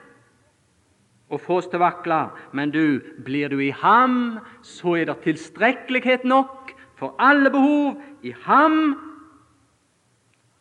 [1.33, 2.19] og få oss til å vakle.
[2.53, 8.35] Men du, blir du i ham, så er det tilstrekkelighet nok for alle behov i
[8.45, 8.93] ham,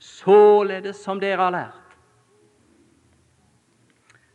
[0.00, 1.81] således som dere har lært.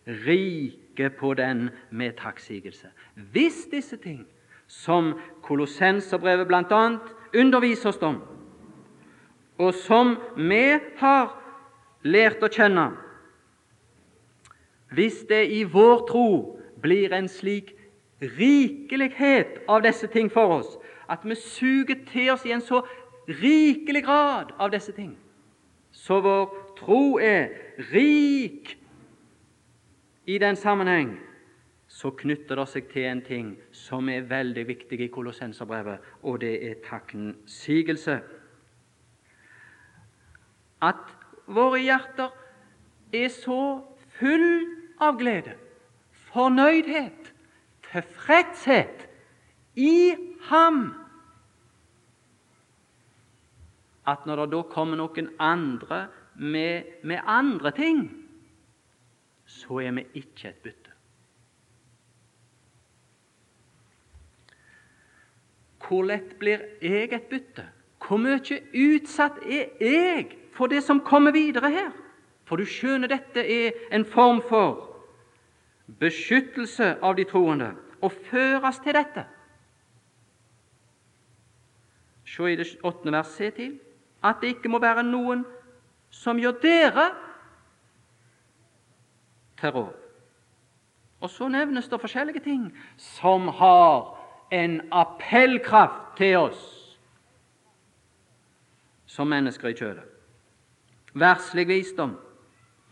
[0.08, 2.88] Rike på den med takksigelse.
[3.16, 4.28] Hvis disse ting,
[4.68, 6.98] som Kolossenserbrevet bl.a.
[7.36, 8.22] underviser oss om,
[9.58, 11.34] og som vi har
[12.04, 12.90] lært å kjenne,
[14.96, 16.28] hvis det i vår tro
[16.82, 17.74] blir en slik
[18.22, 20.78] rikelighet av disse ting for oss,
[21.10, 22.84] at vi suger til oss i en så
[23.28, 25.16] rikelig grad av disse ting,
[25.92, 27.50] så vår tro er
[27.92, 28.78] rik
[30.28, 31.16] i den sammenheng,
[31.88, 36.54] så knytter det seg til en ting som er veldig viktig i Kolossenserbrevet, og det
[36.68, 38.20] er takksigelse.
[40.84, 41.16] At
[41.48, 42.36] våre hjerter
[43.16, 43.62] er så
[44.20, 44.50] full
[45.00, 45.56] av glede,
[46.28, 47.34] fornøydhet,
[47.88, 49.08] tilfredshet
[49.80, 50.14] i
[50.52, 50.90] Ham
[54.08, 56.06] at når det da kommer noen andre
[56.40, 58.06] med, med andre ting,
[59.48, 60.92] så er vi ikke et bytte.
[65.88, 67.64] Hvor lett blir jeg et bytte?
[68.04, 71.92] Hvor mye utsatt er jeg for det som kommer videre her?
[72.48, 74.84] For du skjønner, dette er en form for
[76.00, 79.24] beskyttelse av de troende, og føres til dette.
[82.28, 83.78] Se i det åttende vers se til
[84.24, 85.46] at det ikke må være noen
[86.12, 87.06] som gjør dere
[89.64, 89.94] råd.
[91.22, 94.18] Og så nevnes det forskjellige ting som har
[94.52, 96.62] en appellkraft til oss
[99.06, 100.04] som mennesker i kjødet.
[101.18, 102.18] Verslig visdom,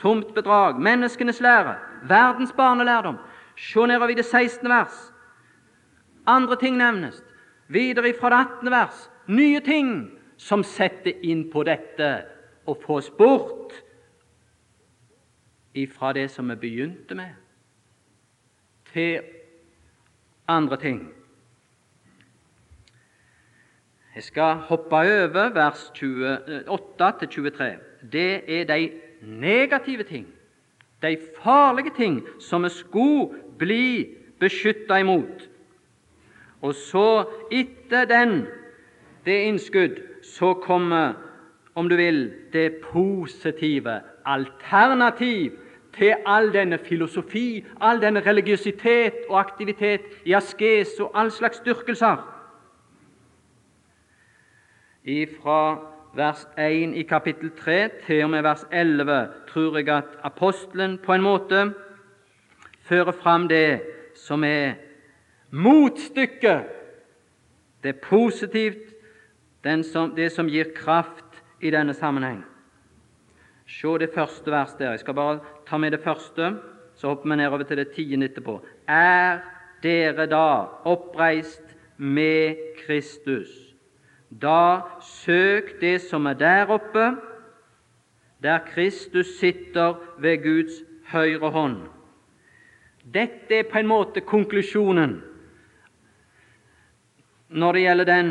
[0.02, 1.76] tomt bedrag, menneskenes lære,
[2.10, 3.18] verdens barnelærdom.
[3.58, 4.70] Se nedover i det 16.
[4.70, 5.14] vers.
[6.26, 7.24] Andre ting nevnes.
[7.68, 8.72] Videre fra det 18.
[8.72, 9.10] vers.
[9.28, 12.26] Nye ting som setter inn på dette
[12.66, 13.85] og får oss bort
[15.76, 17.36] ifra det som vi begynte med,
[18.94, 19.20] til
[20.48, 21.02] andre ting.
[24.16, 27.72] Jeg skal hoppe over vers 28 23.
[28.12, 30.28] Det er de negative ting,
[31.02, 35.50] de farlige ting som vi skulle bli beskytta imot.
[36.62, 38.46] Og så, etter den,
[39.26, 41.14] det innskudd, så kommer,
[41.76, 45.60] om du vil, det positive alternativ
[45.98, 52.32] til all denne filosofi, all denne religiøsitet og aktivitet i askes og all slags styrkelser.
[55.42, 55.60] Fra
[56.16, 61.14] vers 1 i kapittel 3 til og med vers 11 tror jeg at apostelen på
[61.14, 61.74] en måte
[62.82, 63.82] fører fram det
[64.16, 64.74] som er
[65.52, 66.64] motstykket.
[67.84, 68.94] Det er positivt,
[69.84, 72.44] som, det som gir kraft i denne sammenheng.
[73.68, 74.90] Se det første verset der.
[74.92, 76.56] Jeg skal bare ta med det første,
[76.96, 78.60] så hopper vi nedover til det tiende etterpå.
[78.88, 79.40] Er
[79.84, 83.50] dere da oppreist med Kristus?
[84.30, 87.16] Da søk det som er der oppe,
[88.44, 91.78] der Kristus sitter ved Guds høyre hånd.
[93.14, 95.22] Dette er på en måte konklusjonen
[97.50, 98.30] når det gjelder den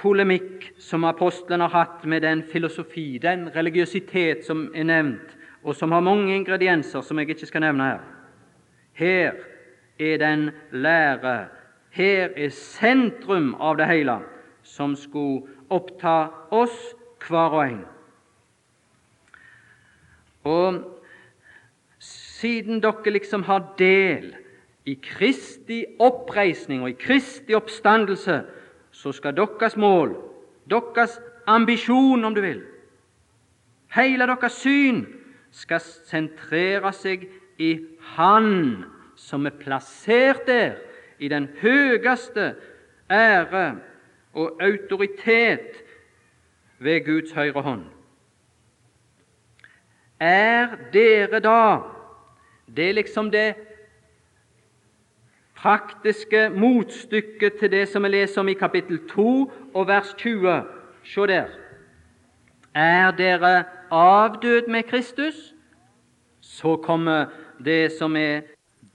[0.00, 5.92] polemikk som apostelen har hatt med den filosofi, den religiøsitet som er nevnt, og som
[5.92, 8.04] har mange ingredienser som jeg ikke skal nevne her.
[8.96, 9.32] Her
[10.00, 11.48] er den lære,
[11.90, 14.20] her er sentrum av det hele
[14.62, 16.76] som skulle oppta oss
[17.26, 17.82] hver og en.
[20.48, 20.78] Og
[22.00, 24.32] siden dere liksom har del
[24.88, 28.40] i Kristi oppreisning og i Kristi oppstandelse,
[28.90, 30.16] så skal deres mål,
[30.70, 32.62] deres ambisjon, om du vil,
[33.94, 35.04] hele deres syn,
[35.50, 37.26] skal sentrere seg
[37.58, 37.72] i
[38.14, 38.84] Han
[39.18, 40.78] som er plassert der
[41.18, 42.54] i den høyeste
[43.10, 43.80] ære
[44.32, 45.82] og autoritet
[46.78, 47.84] ved Guds høyre hånd.
[50.20, 51.80] Er dere da
[52.70, 53.54] Det er liksom det
[55.60, 60.62] praktiske motstykket til det som vi leser om i kapittel 2 og vers 20.
[61.04, 61.50] Se der.
[62.74, 65.54] Er dere avdød med Kristus,
[66.40, 67.26] så kommer
[67.64, 68.40] det som er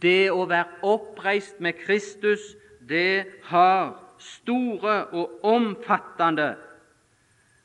[0.02, 2.56] det å være oppreist med Kristus,
[2.90, 6.56] det har store og omfattende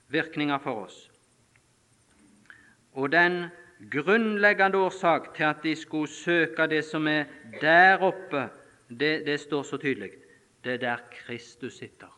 [0.08, 1.10] virkninger for oss.
[2.92, 3.44] Og den
[3.92, 7.24] grunnleggende årsak til at de skulle søke det som er
[7.60, 8.48] der oppe,
[8.90, 10.10] det, det står så tydelig.
[10.64, 12.10] Det er der Kristus sitter.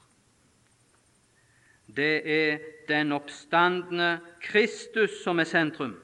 [1.96, 2.58] Det er
[2.88, 5.96] den oppstandende Kristus som er sentrum.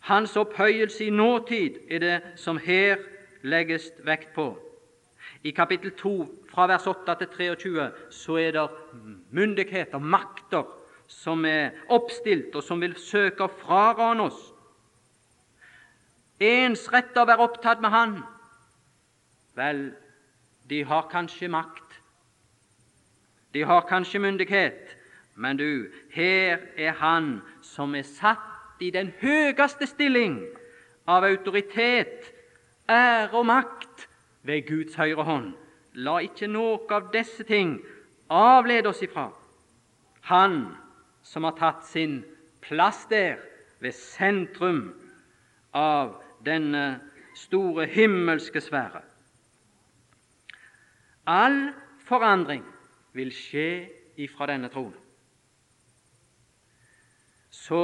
[0.00, 2.96] Hans opphøyelse i nåtid er det som her
[3.42, 4.52] legges vekt på.
[5.42, 8.68] I kapittel 2, fra vers 8 til 23, så er det
[9.30, 10.62] myndigheter, makter
[11.06, 14.38] som er oppstilt, og som vil søke å frarane oss.
[16.40, 18.16] Ens rett å være opptatt med Han.
[19.56, 19.92] Vel,
[20.70, 22.00] de har kanskje makt,
[23.54, 24.96] de har kanskje myndighet,
[25.34, 30.42] men du, her er Han som er satt i den høyeste stilling
[31.08, 32.32] av autoritet,
[32.88, 34.08] ære og makt
[34.42, 35.54] ved Guds høyre hånd.
[35.94, 37.78] La ikke noe av disse ting
[38.28, 39.30] avlede oss ifra
[40.28, 40.76] Han
[41.24, 42.20] som har tatt sin
[42.60, 43.40] plass der,
[43.80, 44.94] ved sentrum
[45.72, 47.00] av denne
[47.36, 49.05] store himmelske sfære.
[51.26, 51.72] All
[52.06, 52.62] forandring
[53.16, 53.68] vil skje
[54.22, 54.94] ifra denne tronen.
[57.50, 57.80] Så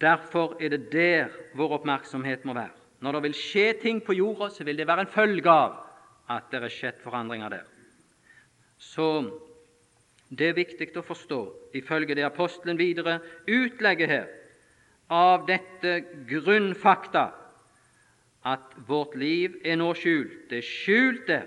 [0.00, 2.72] Derfor er det der vår oppmerksomhet må være.
[3.00, 5.76] Når det vil skje ting på jorda, så vil det være en følge av
[6.30, 7.66] at det er skjedd forandringer der.
[8.78, 9.06] Så
[10.30, 11.40] det er viktig å forstå,
[11.76, 14.26] ifølge det apostelen videre utlegger her,
[15.12, 15.98] av dette
[16.30, 17.26] grunnfakta
[18.44, 20.48] at vårt liv er nå skjult.
[20.48, 21.46] Det er skjult der.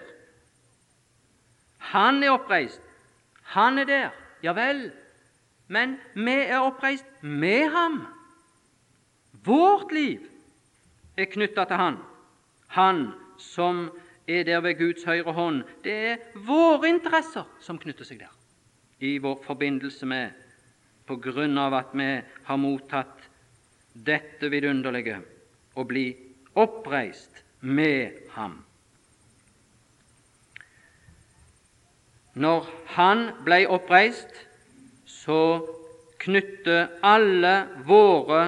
[1.93, 2.81] Han er oppreist.
[3.55, 4.09] Han er der.
[4.43, 4.89] Ja vel.
[5.67, 8.01] Men vi er oppreist med ham.
[9.47, 10.23] Vårt liv
[11.17, 11.97] er knytta til Han,
[12.67, 13.07] Han
[13.37, 13.89] som
[14.27, 15.63] er der ved Guds høyre hånd.
[15.83, 18.33] Det er våre interesser som knytter seg der,
[18.99, 20.31] i vår forbindelse med,
[21.07, 22.09] på grunn av at vi
[22.49, 23.23] har mottatt
[23.93, 25.21] dette vidunderlige
[25.79, 26.09] å bli
[26.59, 28.66] oppreist med ham.
[32.37, 34.29] Når han ble oppreist,
[35.09, 35.41] så
[36.21, 37.53] knytter alle
[37.87, 38.41] våre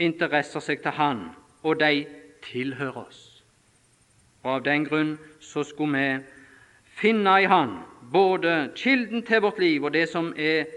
[0.00, 1.20] interesser seg til Han,
[1.60, 2.06] og de
[2.46, 3.20] tilhører oss.
[4.42, 6.40] Og Av den grunn så skulle vi
[7.00, 7.76] finne i Han
[8.12, 10.70] både kilden til vårt liv og det som er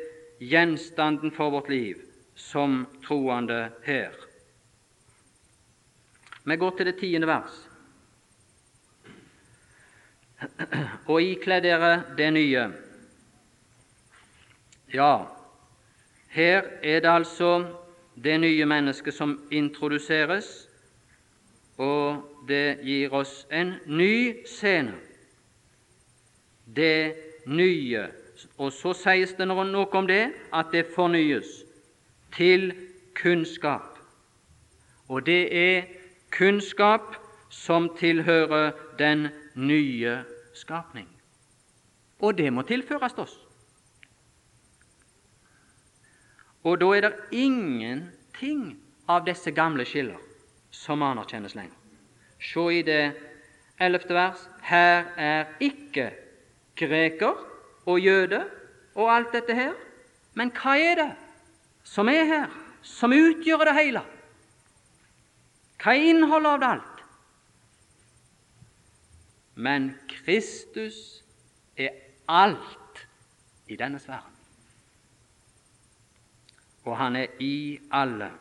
[0.44, 2.02] gjenstanden for vårt liv,
[2.36, 4.12] som troende her.
[6.44, 7.56] Vi går til det tiende vers.
[11.08, 12.68] Og ikle dere det nye.
[14.94, 15.26] Ja,
[16.30, 17.66] her er det altså
[18.24, 20.70] det nye mennesket som introduseres,
[21.78, 24.94] og det gir oss en ny scene.
[26.76, 27.14] Det
[27.46, 28.08] nye.
[28.58, 31.64] Og så sies det noe om det, at det fornyes
[32.36, 32.74] til
[33.18, 33.98] kunnskap.
[35.10, 35.90] Og det er
[36.32, 37.16] kunnskap
[37.50, 40.24] som tilhører den nye
[40.54, 41.08] skapning.
[42.24, 43.36] Og det må tilføres oss.
[46.64, 48.78] Og da er det ingenting
[49.12, 50.22] av disse gamle skiller
[50.72, 51.76] som anerkjennes lenger.
[52.40, 53.02] Se i det
[53.84, 54.46] ellevte vers.
[54.64, 56.12] Her er ikke
[56.80, 57.36] greker
[57.86, 58.46] og jøde
[58.96, 59.76] og alt dette her.
[60.34, 61.10] Men hva er det
[61.84, 62.50] som er her,
[62.82, 64.02] som utgjør det hele?
[65.84, 66.93] Hva er innholdet av det alt?
[69.56, 71.24] Men Kristus
[71.78, 71.90] er
[72.28, 73.08] alt
[73.68, 74.34] i denne sfæren
[76.86, 78.32] og han er i alle.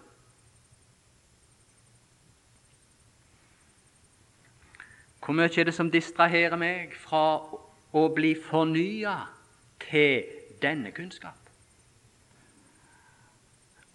[5.25, 7.39] Hvor mye er det som distraherer meg fra
[7.95, 9.15] å bli fornya
[9.85, 10.25] til
[10.63, 11.39] denne kunnskap?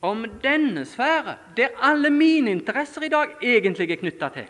[0.08, 4.48] Om denne sfære, der alle mine interesser i dag egentlig er knytta til.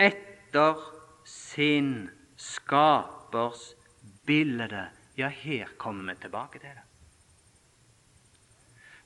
[0.00, 0.76] Etter
[1.24, 3.74] sin skapers
[4.26, 6.84] bilde ja, her kommer vi tilbake til det.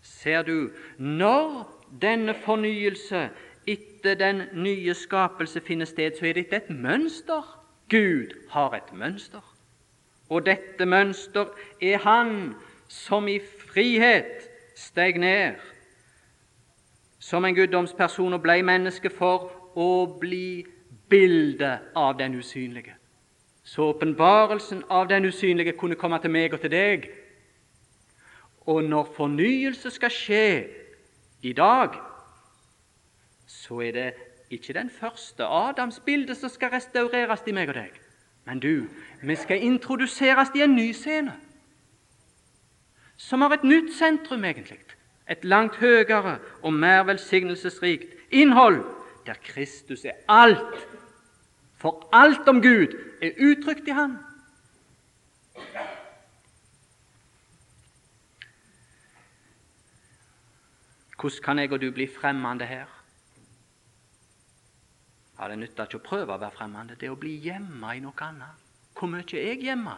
[0.03, 1.71] Ser du, når
[2.03, 3.29] denne fornyelse
[3.67, 7.45] etter den nye skapelse finner sted, så er dette et mønster.
[7.91, 9.45] Gud har et mønster.
[10.29, 11.47] Og dette mønster
[11.83, 12.55] er Han
[12.89, 15.55] som i frihet steg ned
[17.21, 20.65] som en guddomsperson og ble menneske for å bli
[21.11, 22.95] bildet av den usynlige.
[23.65, 27.11] Så åpenbarelsen av den usynlige kunne komme til meg og til deg.
[28.67, 30.47] Og når fornyelse skal skje
[31.43, 31.95] i dag,
[33.47, 34.09] så er det
[34.51, 38.01] ikke den første Adams bilde som skal restaureres i meg og deg.
[38.47, 38.89] Men du,
[39.23, 41.37] vi skal introduseres i en ny scene
[43.21, 44.81] som har et nytt sentrum, egentlig.
[45.29, 48.81] Et langt høyere og mer velsignelsesrikt innhold,
[49.27, 50.87] der Kristus er alt.
[51.81, 54.19] For alt om Gud er uttrykt i Han.
[61.21, 62.87] Hvordan kan jeg og du bli fremmede her?
[65.41, 66.97] Ja, Det nytter ikke å prøve å være fremmede.
[67.01, 68.69] Det er å bli hjemme i noe annet.
[68.97, 69.97] Hvor mye er jeg hjemme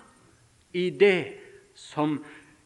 [0.75, 1.35] i det
[1.75, 2.21] som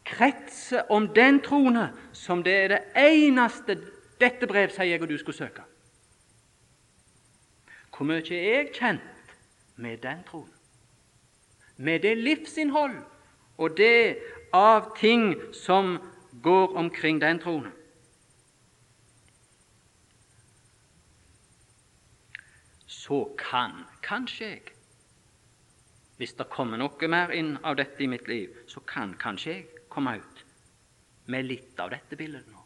[0.04, 3.78] kretser om den trone som det er det eneste
[4.20, 5.64] dette brev sier jeg og du skulle søke?
[7.97, 9.30] Hvor mye er jeg kjent
[9.80, 10.51] med den troen?
[11.76, 12.99] Med det livsinnhold
[13.57, 14.18] og det
[14.53, 15.97] av ting som
[16.44, 17.70] går omkring den troen.
[22.86, 24.72] Så kan kanskje jeg
[26.16, 29.82] Hvis det kommer noe mer inn av dette i mitt liv, så kan kanskje jeg
[29.92, 30.44] komme ut
[31.28, 32.62] med litt av dette bildet nå.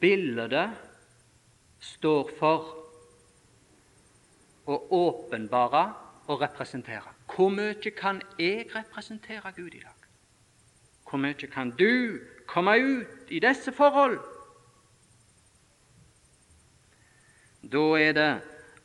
[0.00, 0.87] Bildet
[1.94, 2.74] står for
[4.68, 5.84] å åpenbare
[6.28, 7.14] og representere.
[7.28, 10.08] Hvor mye kan jeg representere Gud i dag?
[11.08, 14.18] Hvor mye kan du komme ut i disse forhold?
[17.62, 18.32] Da er det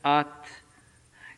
[0.04, 0.54] at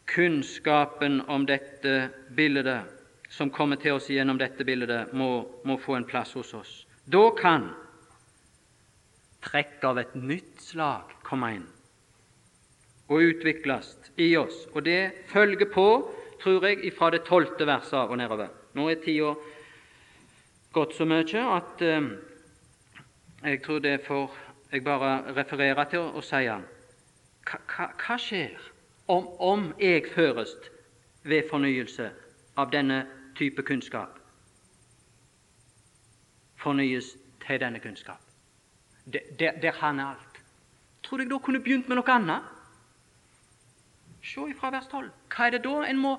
[0.06, 2.86] kunnskapen om dette bildet,
[3.30, 6.74] som kommer til oss gjennom dette bildet, må, må få en plass hos oss.
[7.06, 7.70] Da kan
[9.46, 11.66] trekk av et nytt slag komme inn
[13.06, 14.66] og utvikles i oss.
[14.74, 15.88] Og det følger på,
[16.42, 18.50] tror jeg, fra det tolvte verset av og nedover.
[18.74, 19.36] Nå er tida
[20.74, 22.08] gått så mye at eh,
[23.46, 24.34] jeg tror det får
[24.72, 28.58] jeg bare referere til og, og si hva skjer
[29.08, 30.56] om, om jeg føres
[31.24, 32.10] ved fornyelse
[32.58, 33.04] av denne
[33.38, 34.18] type kunnskap?
[36.58, 37.14] Fornyes
[37.46, 38.25] til denne kunnskap.
[39.06, 40.40] Der, han er alt.
[41.04, 42.54] Tror du jeg da kunne begynt med noe annet?
[44.26, 45.12] Se ifra vers 12.
[45.30, 46.16] Hva er det da en må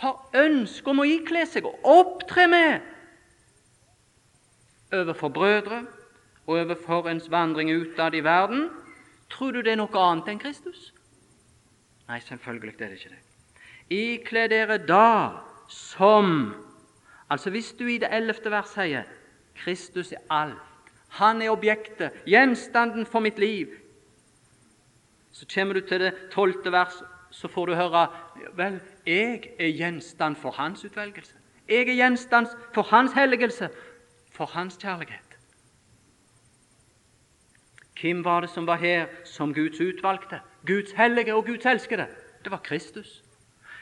[0.00, 2.86] ha ønske om å ikle seg og opptre med
[4.96, 5.82] overfor brødre
[6.46, 8.70] og overfor ens vandring utad i verden?
[9.30, 10.88] Tror du det er noe annet enn Kristus?
[12.08, 13.22] Nei, selvfølgelig er det ikke det.
[13.90, 15.12] Ikle dere da
[15.68, 16.54] som
[17.30, 19.06] Altså Hvis du i det ellevte vers sier
[19.54, 20.69] Kristus er alt,
[21.18, 23.72] han er objektet, gjenstanden for mitt liv,
[25.32, 28.08] så kommer du til det tolvte vers, så får du høre
[28.56, 31.36] Vel, jeg er gjenstand for hans utvelgelse.
[31.68, 33.68] Jeg er gjenstand for hans helligelse,
[34.32, 35.36] for hans kjærlighet.
[38.00, 42.06] Hvem var det som var her som Guds utvalgte, Guds hellige og Guds elskede?
[42.44, 43.22] Det var Kristus.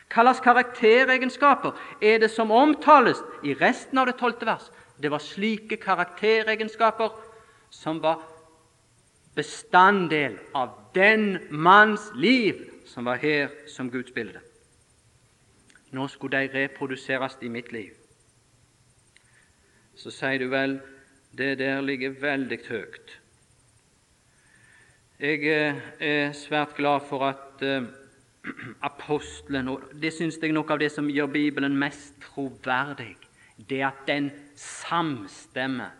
[0.08, 4.70] Hva slags karakteregenskaper er det som omtales i resten av det tolvte vers?
[5.02, 7.14] Det var slike karakteregenskaper
[7.70, 8.22] som var
[9.34, 14.40] bestanddel av den manns liv som var her som Guds bilde.
[15.90, 17.92] Nå skulle de reproduseres i mitt liv.
[19.96, 20.78] Så sier du vel
[21.38, 23.14] det der ligger veldig høyt.
[25.18, 27.88] Jeg eh, er svært glad for at eh,
[28.90, 33.16] apostelen og Det syns jeg er noe av det som gjør Bibelen mest troverdig.
[33.58, 35.94] Det at den samstemmer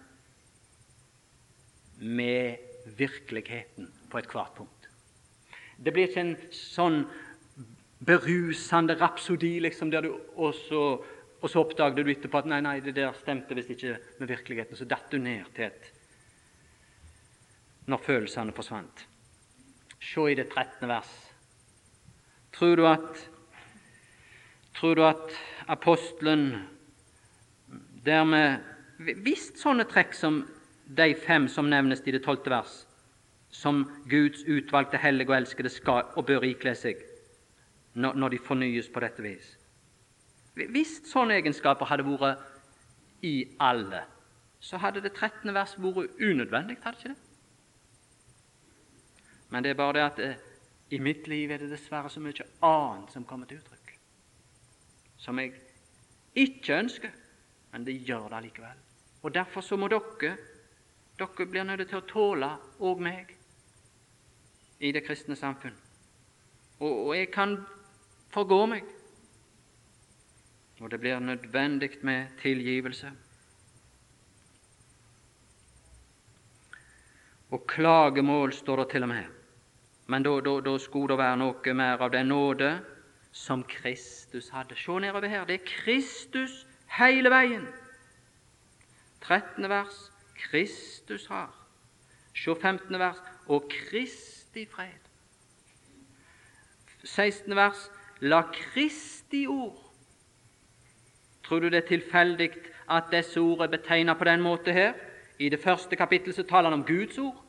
[1.99, 2.59] med
[2.99, 4.89] virkeligheten på ethvert punkt.
[5.79, 7.03] Det blir ikke en sånn
[7.99, 10.83] berusende rapsodi liksom, der du også,
[11.39, 14.79] og så oppdager du etterpå at nei, nei, det der stemte visst ikke med virkeligheten.
[14.79, 15.95] Så datt du ned til et
[17.89, 19.07] når følelsene forsvant.
[20.05, 20.89] Se i det 13.
[20.91, 21.13] vers.
[22.53, 23.23] Tror du at,
[24.77, 25.39] tror du at
[25.69, 26.67] apostelen
[28.09, 28.65] dermed
[28.99, 30.41] Hvis sånne trekk som
[30.89, 32.49] de fem som nevnes i det 12.
[32.51, 32.73] vers,
[33.55, 37.05] som Guds utvalgte hellige og elskede skal og bør ikle seg
[37.95, 39.53] når de fornyes på dette vis?
[40.59, 42.43] Hvis sånne egenskaper hadde vært
[43.23, 44.03] i alle,
[44.59, 45.55] så hadde det 13.
[45.55, 46.79] vers vært unødvendig.
[46.83, 47.17] hadde ikke det?
[49.51, 50.35] Men det er bare det at eh,
[50.91, 53.95] i mitt liv er det dessverre så mye annet som kommer til uttrykk,
[55.21, 55.55] som jeg
[56.35, 57.15] ikke ønsker,
[57.79, 58.79] men det gjør det allikevel.
[59.23, 60.37] Og Derfor så må dere
[61.19, 62.49] Dere blir nødt til å tåle
[62.79, 63.31] òg meg
[64.79, 65.75] i det kristne samfunn.
[66.79, 67.57] Og, og jeg kan
[68.31, 68.85] forgå meg.
[70.79, 73.11] Og det blir nødvendig med tilgivelse.
[77.51, 79.35] Og klagemål står det til og med.
[80.07, 82.73] Men da, da, da skulle det være noe mer av den nåde
[83.35, 84.79] som Kristus hadde.
[84.79, 85.47] Se nedover her.
[85.51, 87.67] Det er Kristus hele veien.
[89.21, 89.69] 13.
[89.69, 91.53] vers Kristus har.
[92.35, 92.99] Se 15.
[92.99, 95.03] vers og Kristi fred.
[97.05, 97.57] 16.
[97.57, 99.85] vers La Kristi ord
[101.45, 102.51] Tror du det er tilfeldig
[102.91, 104.93] at disse ord er betegnet på den måten her?
[105.39, 107.45] I det første kapittel så taler han om Guds ord.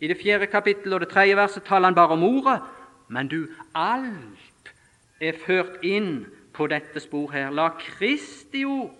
[0.00, 2.60] I det fjerde kapittel og det tredje verset taler han bare om ordet.
[3.08, 4.74] Men du, alt
[5.20, 6.26] er ført inn
[6.60, 7.48] på dette spor her.
[7.56, 8.92] La Kristi ord.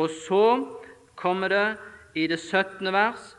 [0.00, 0.44] Og så
[1.18, 1.66] kommer det
[2.16, 2.88] i det 17.
[2.92, 3.34] vers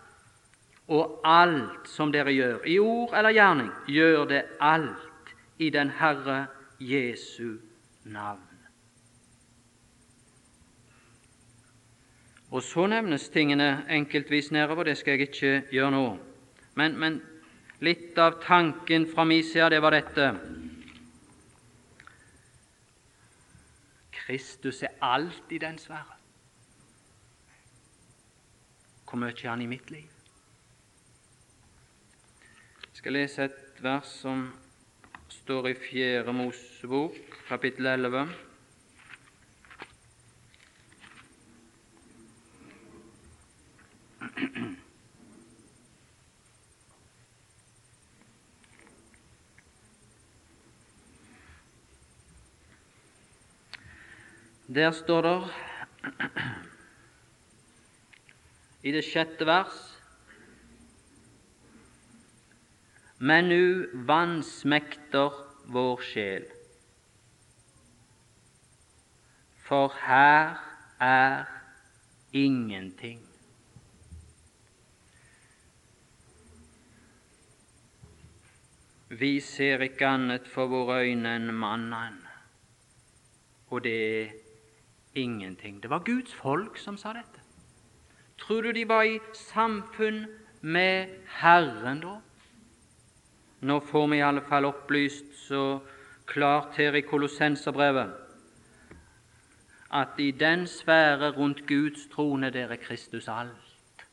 [0.90, 6.48] og alt som dere gjør, i ord eller gjerning, gjør det alt i den Herre
[6.80, 7.58] Jesu
[8.06, 8.46] navn.
[12.50, 16.06] Og så nevnes tingene enkeltvis nedover, det skal jeg ikke gjøre nå.
[16.76, 17.22] Men, men
[17.86, 20.32] litt av tanken fra min side, det var dette
[24.30, 26.14] Kristus er alt i den svære.
[29.10, 30.06] Hvor mye er han i mitt liv?
[32.84, 34.44] Jeg skal lese et vers som
[35.34, 37.18] står i Fjerde Mosebok,
[37.48, 38.28] kapittel 11.
[54.76, 55.38] Der står det
[58.84, 59.78] i det sjette vers
[63.18, 65.34] Men nu vansmekter
[65.74, 66.46] vår sjel,
[69.66, 70.54] for her
[71.04, 71.50] er
[72.32, 73.20] ingenting.
[79.10, 82.22] Vi ser ikke annet for våre øyne enn mannen,
[83.68, 84.38] og det er
[85.22, 85.82] ingenting.
[85.84, 87.42] Det var Guds folk som sa dette.
[88.38, 90.26] Tror du de var i samfunn
[90.62, 91.08] med
[91.42, 92.16] Herren da?
[93.62, 95.80] Nå får vi i alle fall opplyst så
[96.26, 98.12] klart her i Kolossenserbrevet
[99.92, 104.06] at i den sfære rundt Guds trone der er Kristus alt.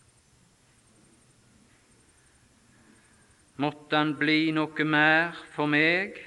[3.56, 6.18] Måtte Han bli noe mer for meg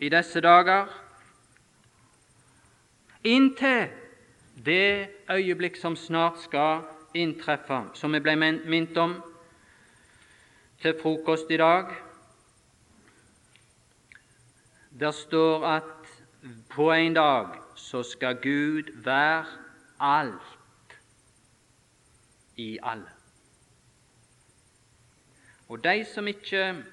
[0.00, 0.88] i disse dager
[3.24, 3.88] inntil
[4.64, 6.82] det øyeblikk som snart skal
[7.14, 9.16] inntreffe, som vi ble minnet om
[10.82, 11.92] til frokost i dag.
[15.00, 16.08] Der står at
[16.70, 19.44] på en dag så skal Gud være
[20.00, 20.96] alt
[22.56, 23.08] i alle.
[25.68, 26.84] Og de som ikke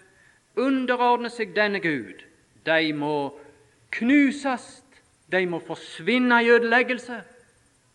[0.55, 2.21] underordner seg denne Gud,
[2.65, 3.39] de må
[3.91, 4.83] knuses
[5.31, 7.21] de må forsvinne i ødeleggelse.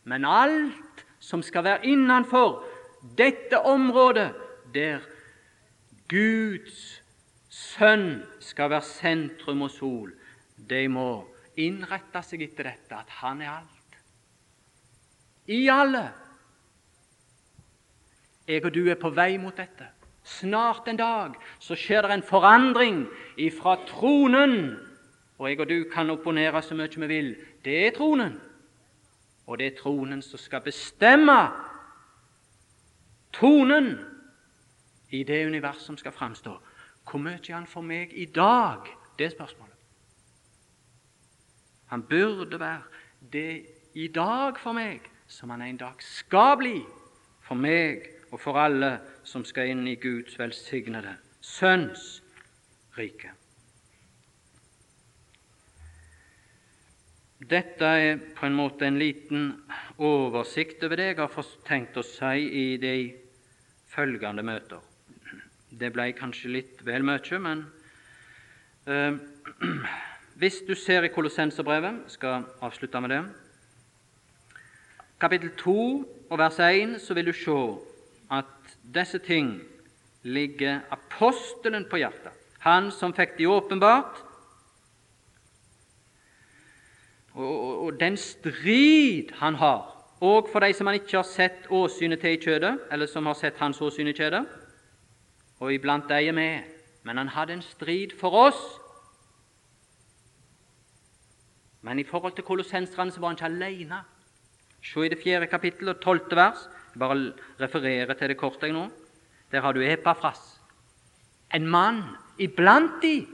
[0.04, 2.64] Men alt som skal være innenfor
[3.18, 4.32] dette området,
[4.74, 5.00] der
[6.08, 7.02] Guds
[7.48, 10.12] sønn skal være sentrum og sol,
[10.70, 11.24] de må
[11.56, 13.98] innrette seg etter dette, at han er alt.
[15.46, 16.04] I alle.
[18.48, 19.86] Jeg og du er på vei mot dette.
[20.24, 23.04] Snart en dag så skjer det en forandring
[23.40, 24.74] ifra tronen
[25.38, 27.36] og jeg og du kan opponere så mye vi vil.
[27.64, 28.40] Det er tronen.
[29.46, 31.50] Og det er tronen som skal bestemme
[33.32, 33.98] tonen
[35.10, 36.58] i det univers som skal framstå.
[37.10, 38.86] Hvor mye er han for meg i dag?
[39.18, 39.74] Det er spørsmålet.
[41.86, 42.82] Han burde være
[43.32, 46.78] det i dag for meg som han en dag skal bli
[47.44, 52.22] for meg og for alle som skal inn i Guds velsignede Sønns
[52.98, 53.30] rike.
[57.44, 59.50] Dette er på en måte en liten
[59.98, 62.96] oversikt over det jeg har tenkt å si i de
[63.90, 64.80] følgende møter.
[65.68, 67.64] Det ble kanskje litt vel mye, men
[68.88, 69.18] eh,
[70.40, 73.24] hvis du ser i Kolossenserbrevet skal avslutte med det
[75.24, 75.74] kapittel 2
[76.30, 77.58] og vers 1, så vil du se
[78.34, 79.56] at disse ting
[80.22, 82.32] ligger apostelen på hjertet.
[82.64, 84.20] Han som fikk de åpenbart,
[87.34, 91.66] og, og, og den strid han har og for de som han ikke har sett
[91.72, 94.44] åsynet til i kjødet, eller som har sett hans åsyn i kjødet.
[95.60, 96.70] Og iblant de er med.
[97.04, 98.62] Men han hadde en strid for oss.
[101.84, 104.00] Men i forhold til kolossenserne så var han ikke alene.
[104.84, 106.64] Se i det fjerde kapittel og tolvte vers.
[106.94, 108.86] Jeg bare refererer til det kortet nå.
[109.52, 110.40] Der har du Epafras.
[111.54, 112.02] En mann
[112.38, 113.26] iblant de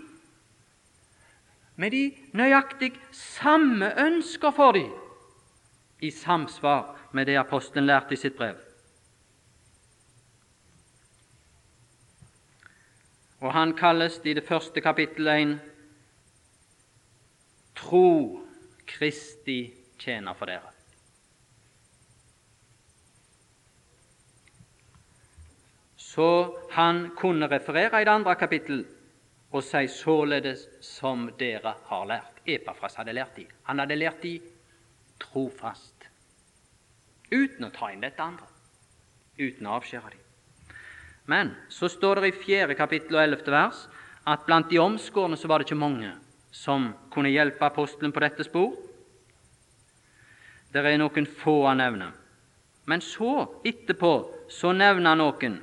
[1.80, 4.84] med de nøyaktig samme ønsker for de,
[6.04, 8.58] i samsvar med det apostelen lærte i sitt brev.
[13.40, 15.56] Og han kalles i det første kapittel 1
[17.80, 18.40] Tro
[18.86, 20.68] Kristi tjener for dere.
[25.96, 26.30] Så
[26.76, 28.84] han kunne referere i det andre kapittel
[29.50, 32.40] og si således som dere har lært.
[32.46, 33.46] Epafras hadde lært de.
[33.66, 34.36] Han hadde lært de
[35.20, 36.06] trofast,
[37.30, 38.46] uten å ta inn dette andre,
[39.38, 40.20] uten å avskjære de.
[41.30, 42.74] Men så står det i 4.
[42.74, 43.84] kapittel og ellevte vers
[44.26, 46.10] at blant de omskårne så var det ikke mange
[46.50, 48.72] som kunne hjelpe apostelen på dette spor.
[50.72, 52.14] Det er noen få han nevner.
[52.86, 54.12] Men så, etterpå,
[54.50, 55.60] så nevner han noen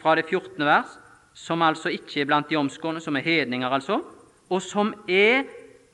[0.00, 0.58] fra det 14.
[0.66, 0.96] vers,
[1.34, 4.00] som altså ikke er blant de omskårne, som er hedninger, altså,
[4.50, 5.44] og som er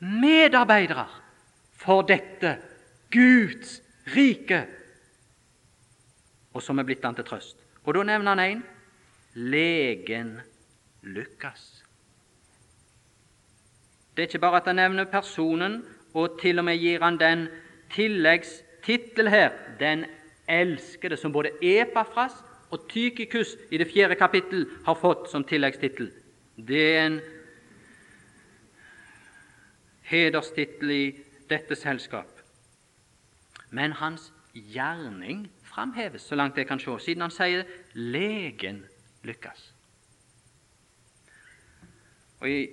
[0.00, 1.06] medarbeidere
[1.78, 2.56] for dette
[3.12, 3.78] Guds
[4.16, 4.64] rike,
[6.54, 7.58] og som er blitt han til trøst.
[7.84, 8.64] Og da nevner han en
[9.34, 10.38] legen
[11.02, 11.84] Lukas.
[14.16, 15.84] Det er ikke bare at han nevner personen,
[16.14, 17.46] og til og med gir han den
[17.94, 20.04] tilleggstittel her, den
[20.48, 22.34] elskede, som både Epafras
[22.70, 26.10] og Tykikus i det fjerde kapittel har fått som tilleggstittel.
[26.56, 27.20] Det er en
[30.08, 31.04] hederstittel i
[31.48, 32.28] dette selskap.
[33.70, 37.64] Men hans gjerning framheves, så langt jeg kan se, siden han sier
[37.94, 38.84] 'legen
[39.24, 39.72] lykkes'.
[42.40, 42.68] Og i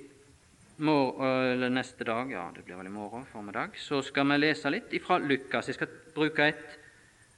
[0.79, 4.91] eller neste dag, ja, det blir vel i morgen formiddag, så skal vi lese litt
[4.93, 5.67] ifra Lukas.
[5.67, 6.79] Jeg skal bruke et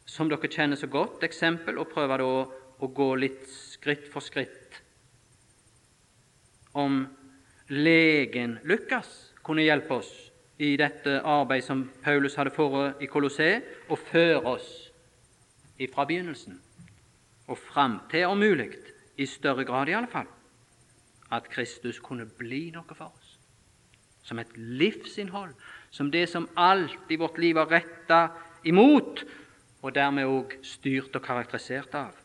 [0.08, 2.28] som dere kjenner så godt, eksempel, og prøve da
[2.78, 4.68] å gå litt skritt for skritt
[6.78, 7.08] om
[7.74, 10.12] legen Lukas kunne hjelpe oss
[10.62, 14.70] i dette arbeidet som Paulus hadde foran i Kolosseet, og føre oss
[15.94, 16.58] fra begynnelsen
[17.48, 18.72] og fram til, om mulig,
[19.18, 20.28] i større grad i alle fall,
[21.34, 23.38] at Kristus kunne bli noe for oss.
[24.26, 25.54] Som et livsinnhold,
[25.94, 28.22] som det som alt i vårt liv er retta
[28.68, 29.24] imot,
[29.88, 32.16] og dermed òg styrt og karakterisert av.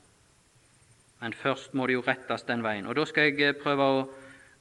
[1.22, 2.88] Men først må det jo rettes den veien.
[2.90, 4.00] Og Da skal jeg prøve å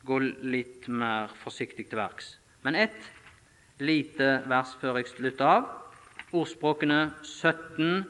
[0.05, 2.35] gå litt mer forsiktig til verks.
[2.61, 3.01] Men ett
[3.81, 5.69] lite vers før jeg slutter av.
[6.31, 8.05] Ordspråkene 17,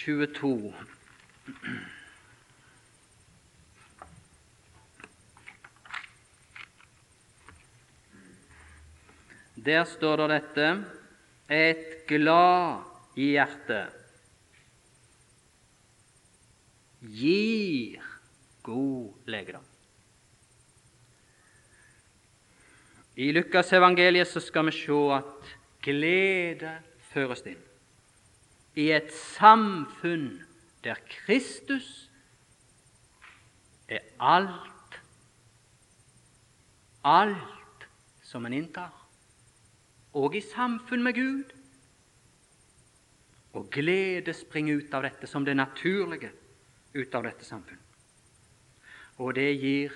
[0.00, 0.72] 22.
[9.68, 10.72] Der står det dette
[11.48, 12.84] et glad
[13.18, 13.94] i hjertet
[17.00, 18.02] gir
[18.62, 19.64] god legedom.
[23.18, 26.74] I Lukas evangeliet skal vi se at glede
[27.10, 27.62] føres inn.
[28.78, 30.38] I et samfunn
[30.84, 32.08] der Kristus
[33.88, 35.00] er alt,
[37.02, 37.88] alt
[38.22, 38.92] som en inntar,
[40.14, 41.57] og i samfunn med Gud.
[43.58, 46.30] Og glede springer ut av dette som det naturlige
[46.94, 47.80] ut av dette samfunn.
[49.18, 49.94] Og det gir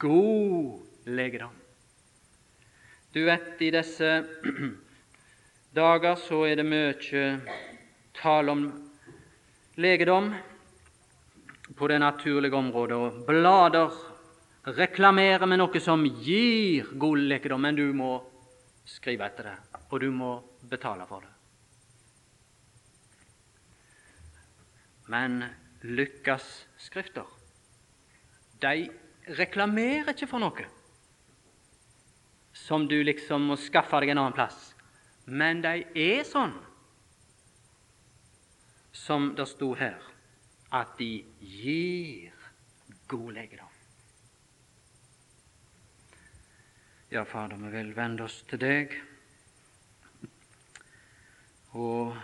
[0.00, 1.52] god legedom.
[3.12, 4.08] Du vet, i disse
[5.78, 7.28] dager så er det mye
[8.16, 8.64] tale om
[9.76, 10.32] legedom
[11.76, 13.92] på det naturlige området, og blader
[14.64, 18.16] reklamerer med noe som gir god legedom, men du må
[18.88, 19.56] skrive etter det,
[19.90, 20.34] og du må
[20.70, 21.33] betale for det.
[25.06, 25.44] Men
[25.82, 27.26] Lukas' skrifter,
[28.62, 28.88] de
[29.38, 30.64] reklamerer ikke for noe
[32.54, 34.70] som du liksom må skaffe deg en annen plass.
[35.26, 36.54] Men de er sånn
[38.94, 39.98] som det sto her,
[40.70, 42.32] at de gir
[43.10, 43.70] god legedom.
[47.10, 48.94] Ja, Fader, vi vil vende oss til deg.
[51.74, 52.14] Og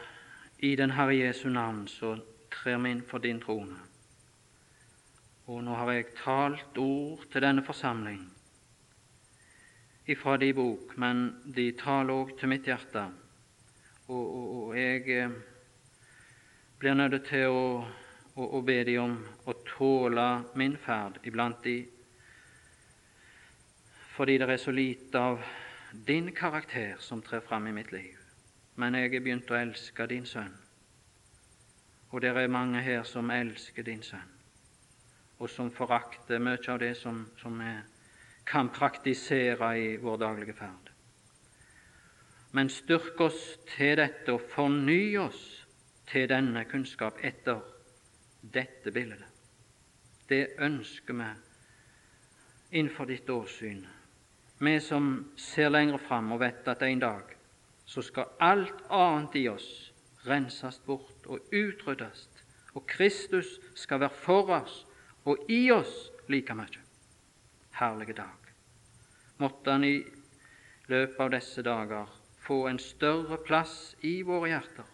[0.62, 2.14] i den Herre Jesu navn så
[2.50, 3.78] trer vi inn for din trone.
[5.50, 8.28] Og nå har jeg talt ord til denne forsamling
[10.10, 13.04] ifra de bok, men de taler òg til mitt hjerte
[14.10, 15.34] og, og, og jeg eh,
[16.80, 17.64] blir nødt til å,
[18.34, 19.14] å, å be de om
[19.46, 20.26] å tåle
[20.58, 21.76] min ferd iblant de,
[24.16, 25.44] fordi det er så lite av
[26.06, 28.18] din karakter som trer fram i mitt liv.
[28.80, 30.52] Men jeg er begynt å elske din sønn,
[32.10, 34.30] og det er mange her som elsker din sønn,
[35.38, 37.74] og som forakter mye av det som, som vi
[38.46, 40.90] kan praktisere i vår daglige ferd
[42.50, 43.40] men styrk oss
[43.76, 45.42] til dette og forny oss
[46.10, 47.60] til denne kunnskap etter
[48.40, 49.26] dette bildet.
[50.26, 51.28] Det ønsker vi
[52.78, 53.84] innenfor ditt åsyn.
[54.58, 57.36] Vi som ser lenger fram og vet at en dag
[57.86, 59.70] så skal alt annet i oss
[60.26, 62.28] renses bort og utryddes,
[62.74, 64.84] og Kristus skal være for oss
[65.24, 66.84] og i oss like mye.
[67.80, 68.50] Herlige dag.
[69.38, 70.04] Måtte Han i
[70.88, 72.06] løpet av disse dager
[72.44, 74.86] få en større plass i våre hjerter,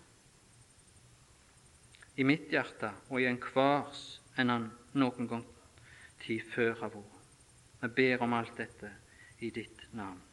[2.16, 4.05] i mitt hjerte og i enhvers
[4.41, 5.45] enn han noen gang
[6.24, 7.12] tid før har vært.
[7.83, 8.89] Vi ber om alt dette
[9.45, 10.26] i ditt navn.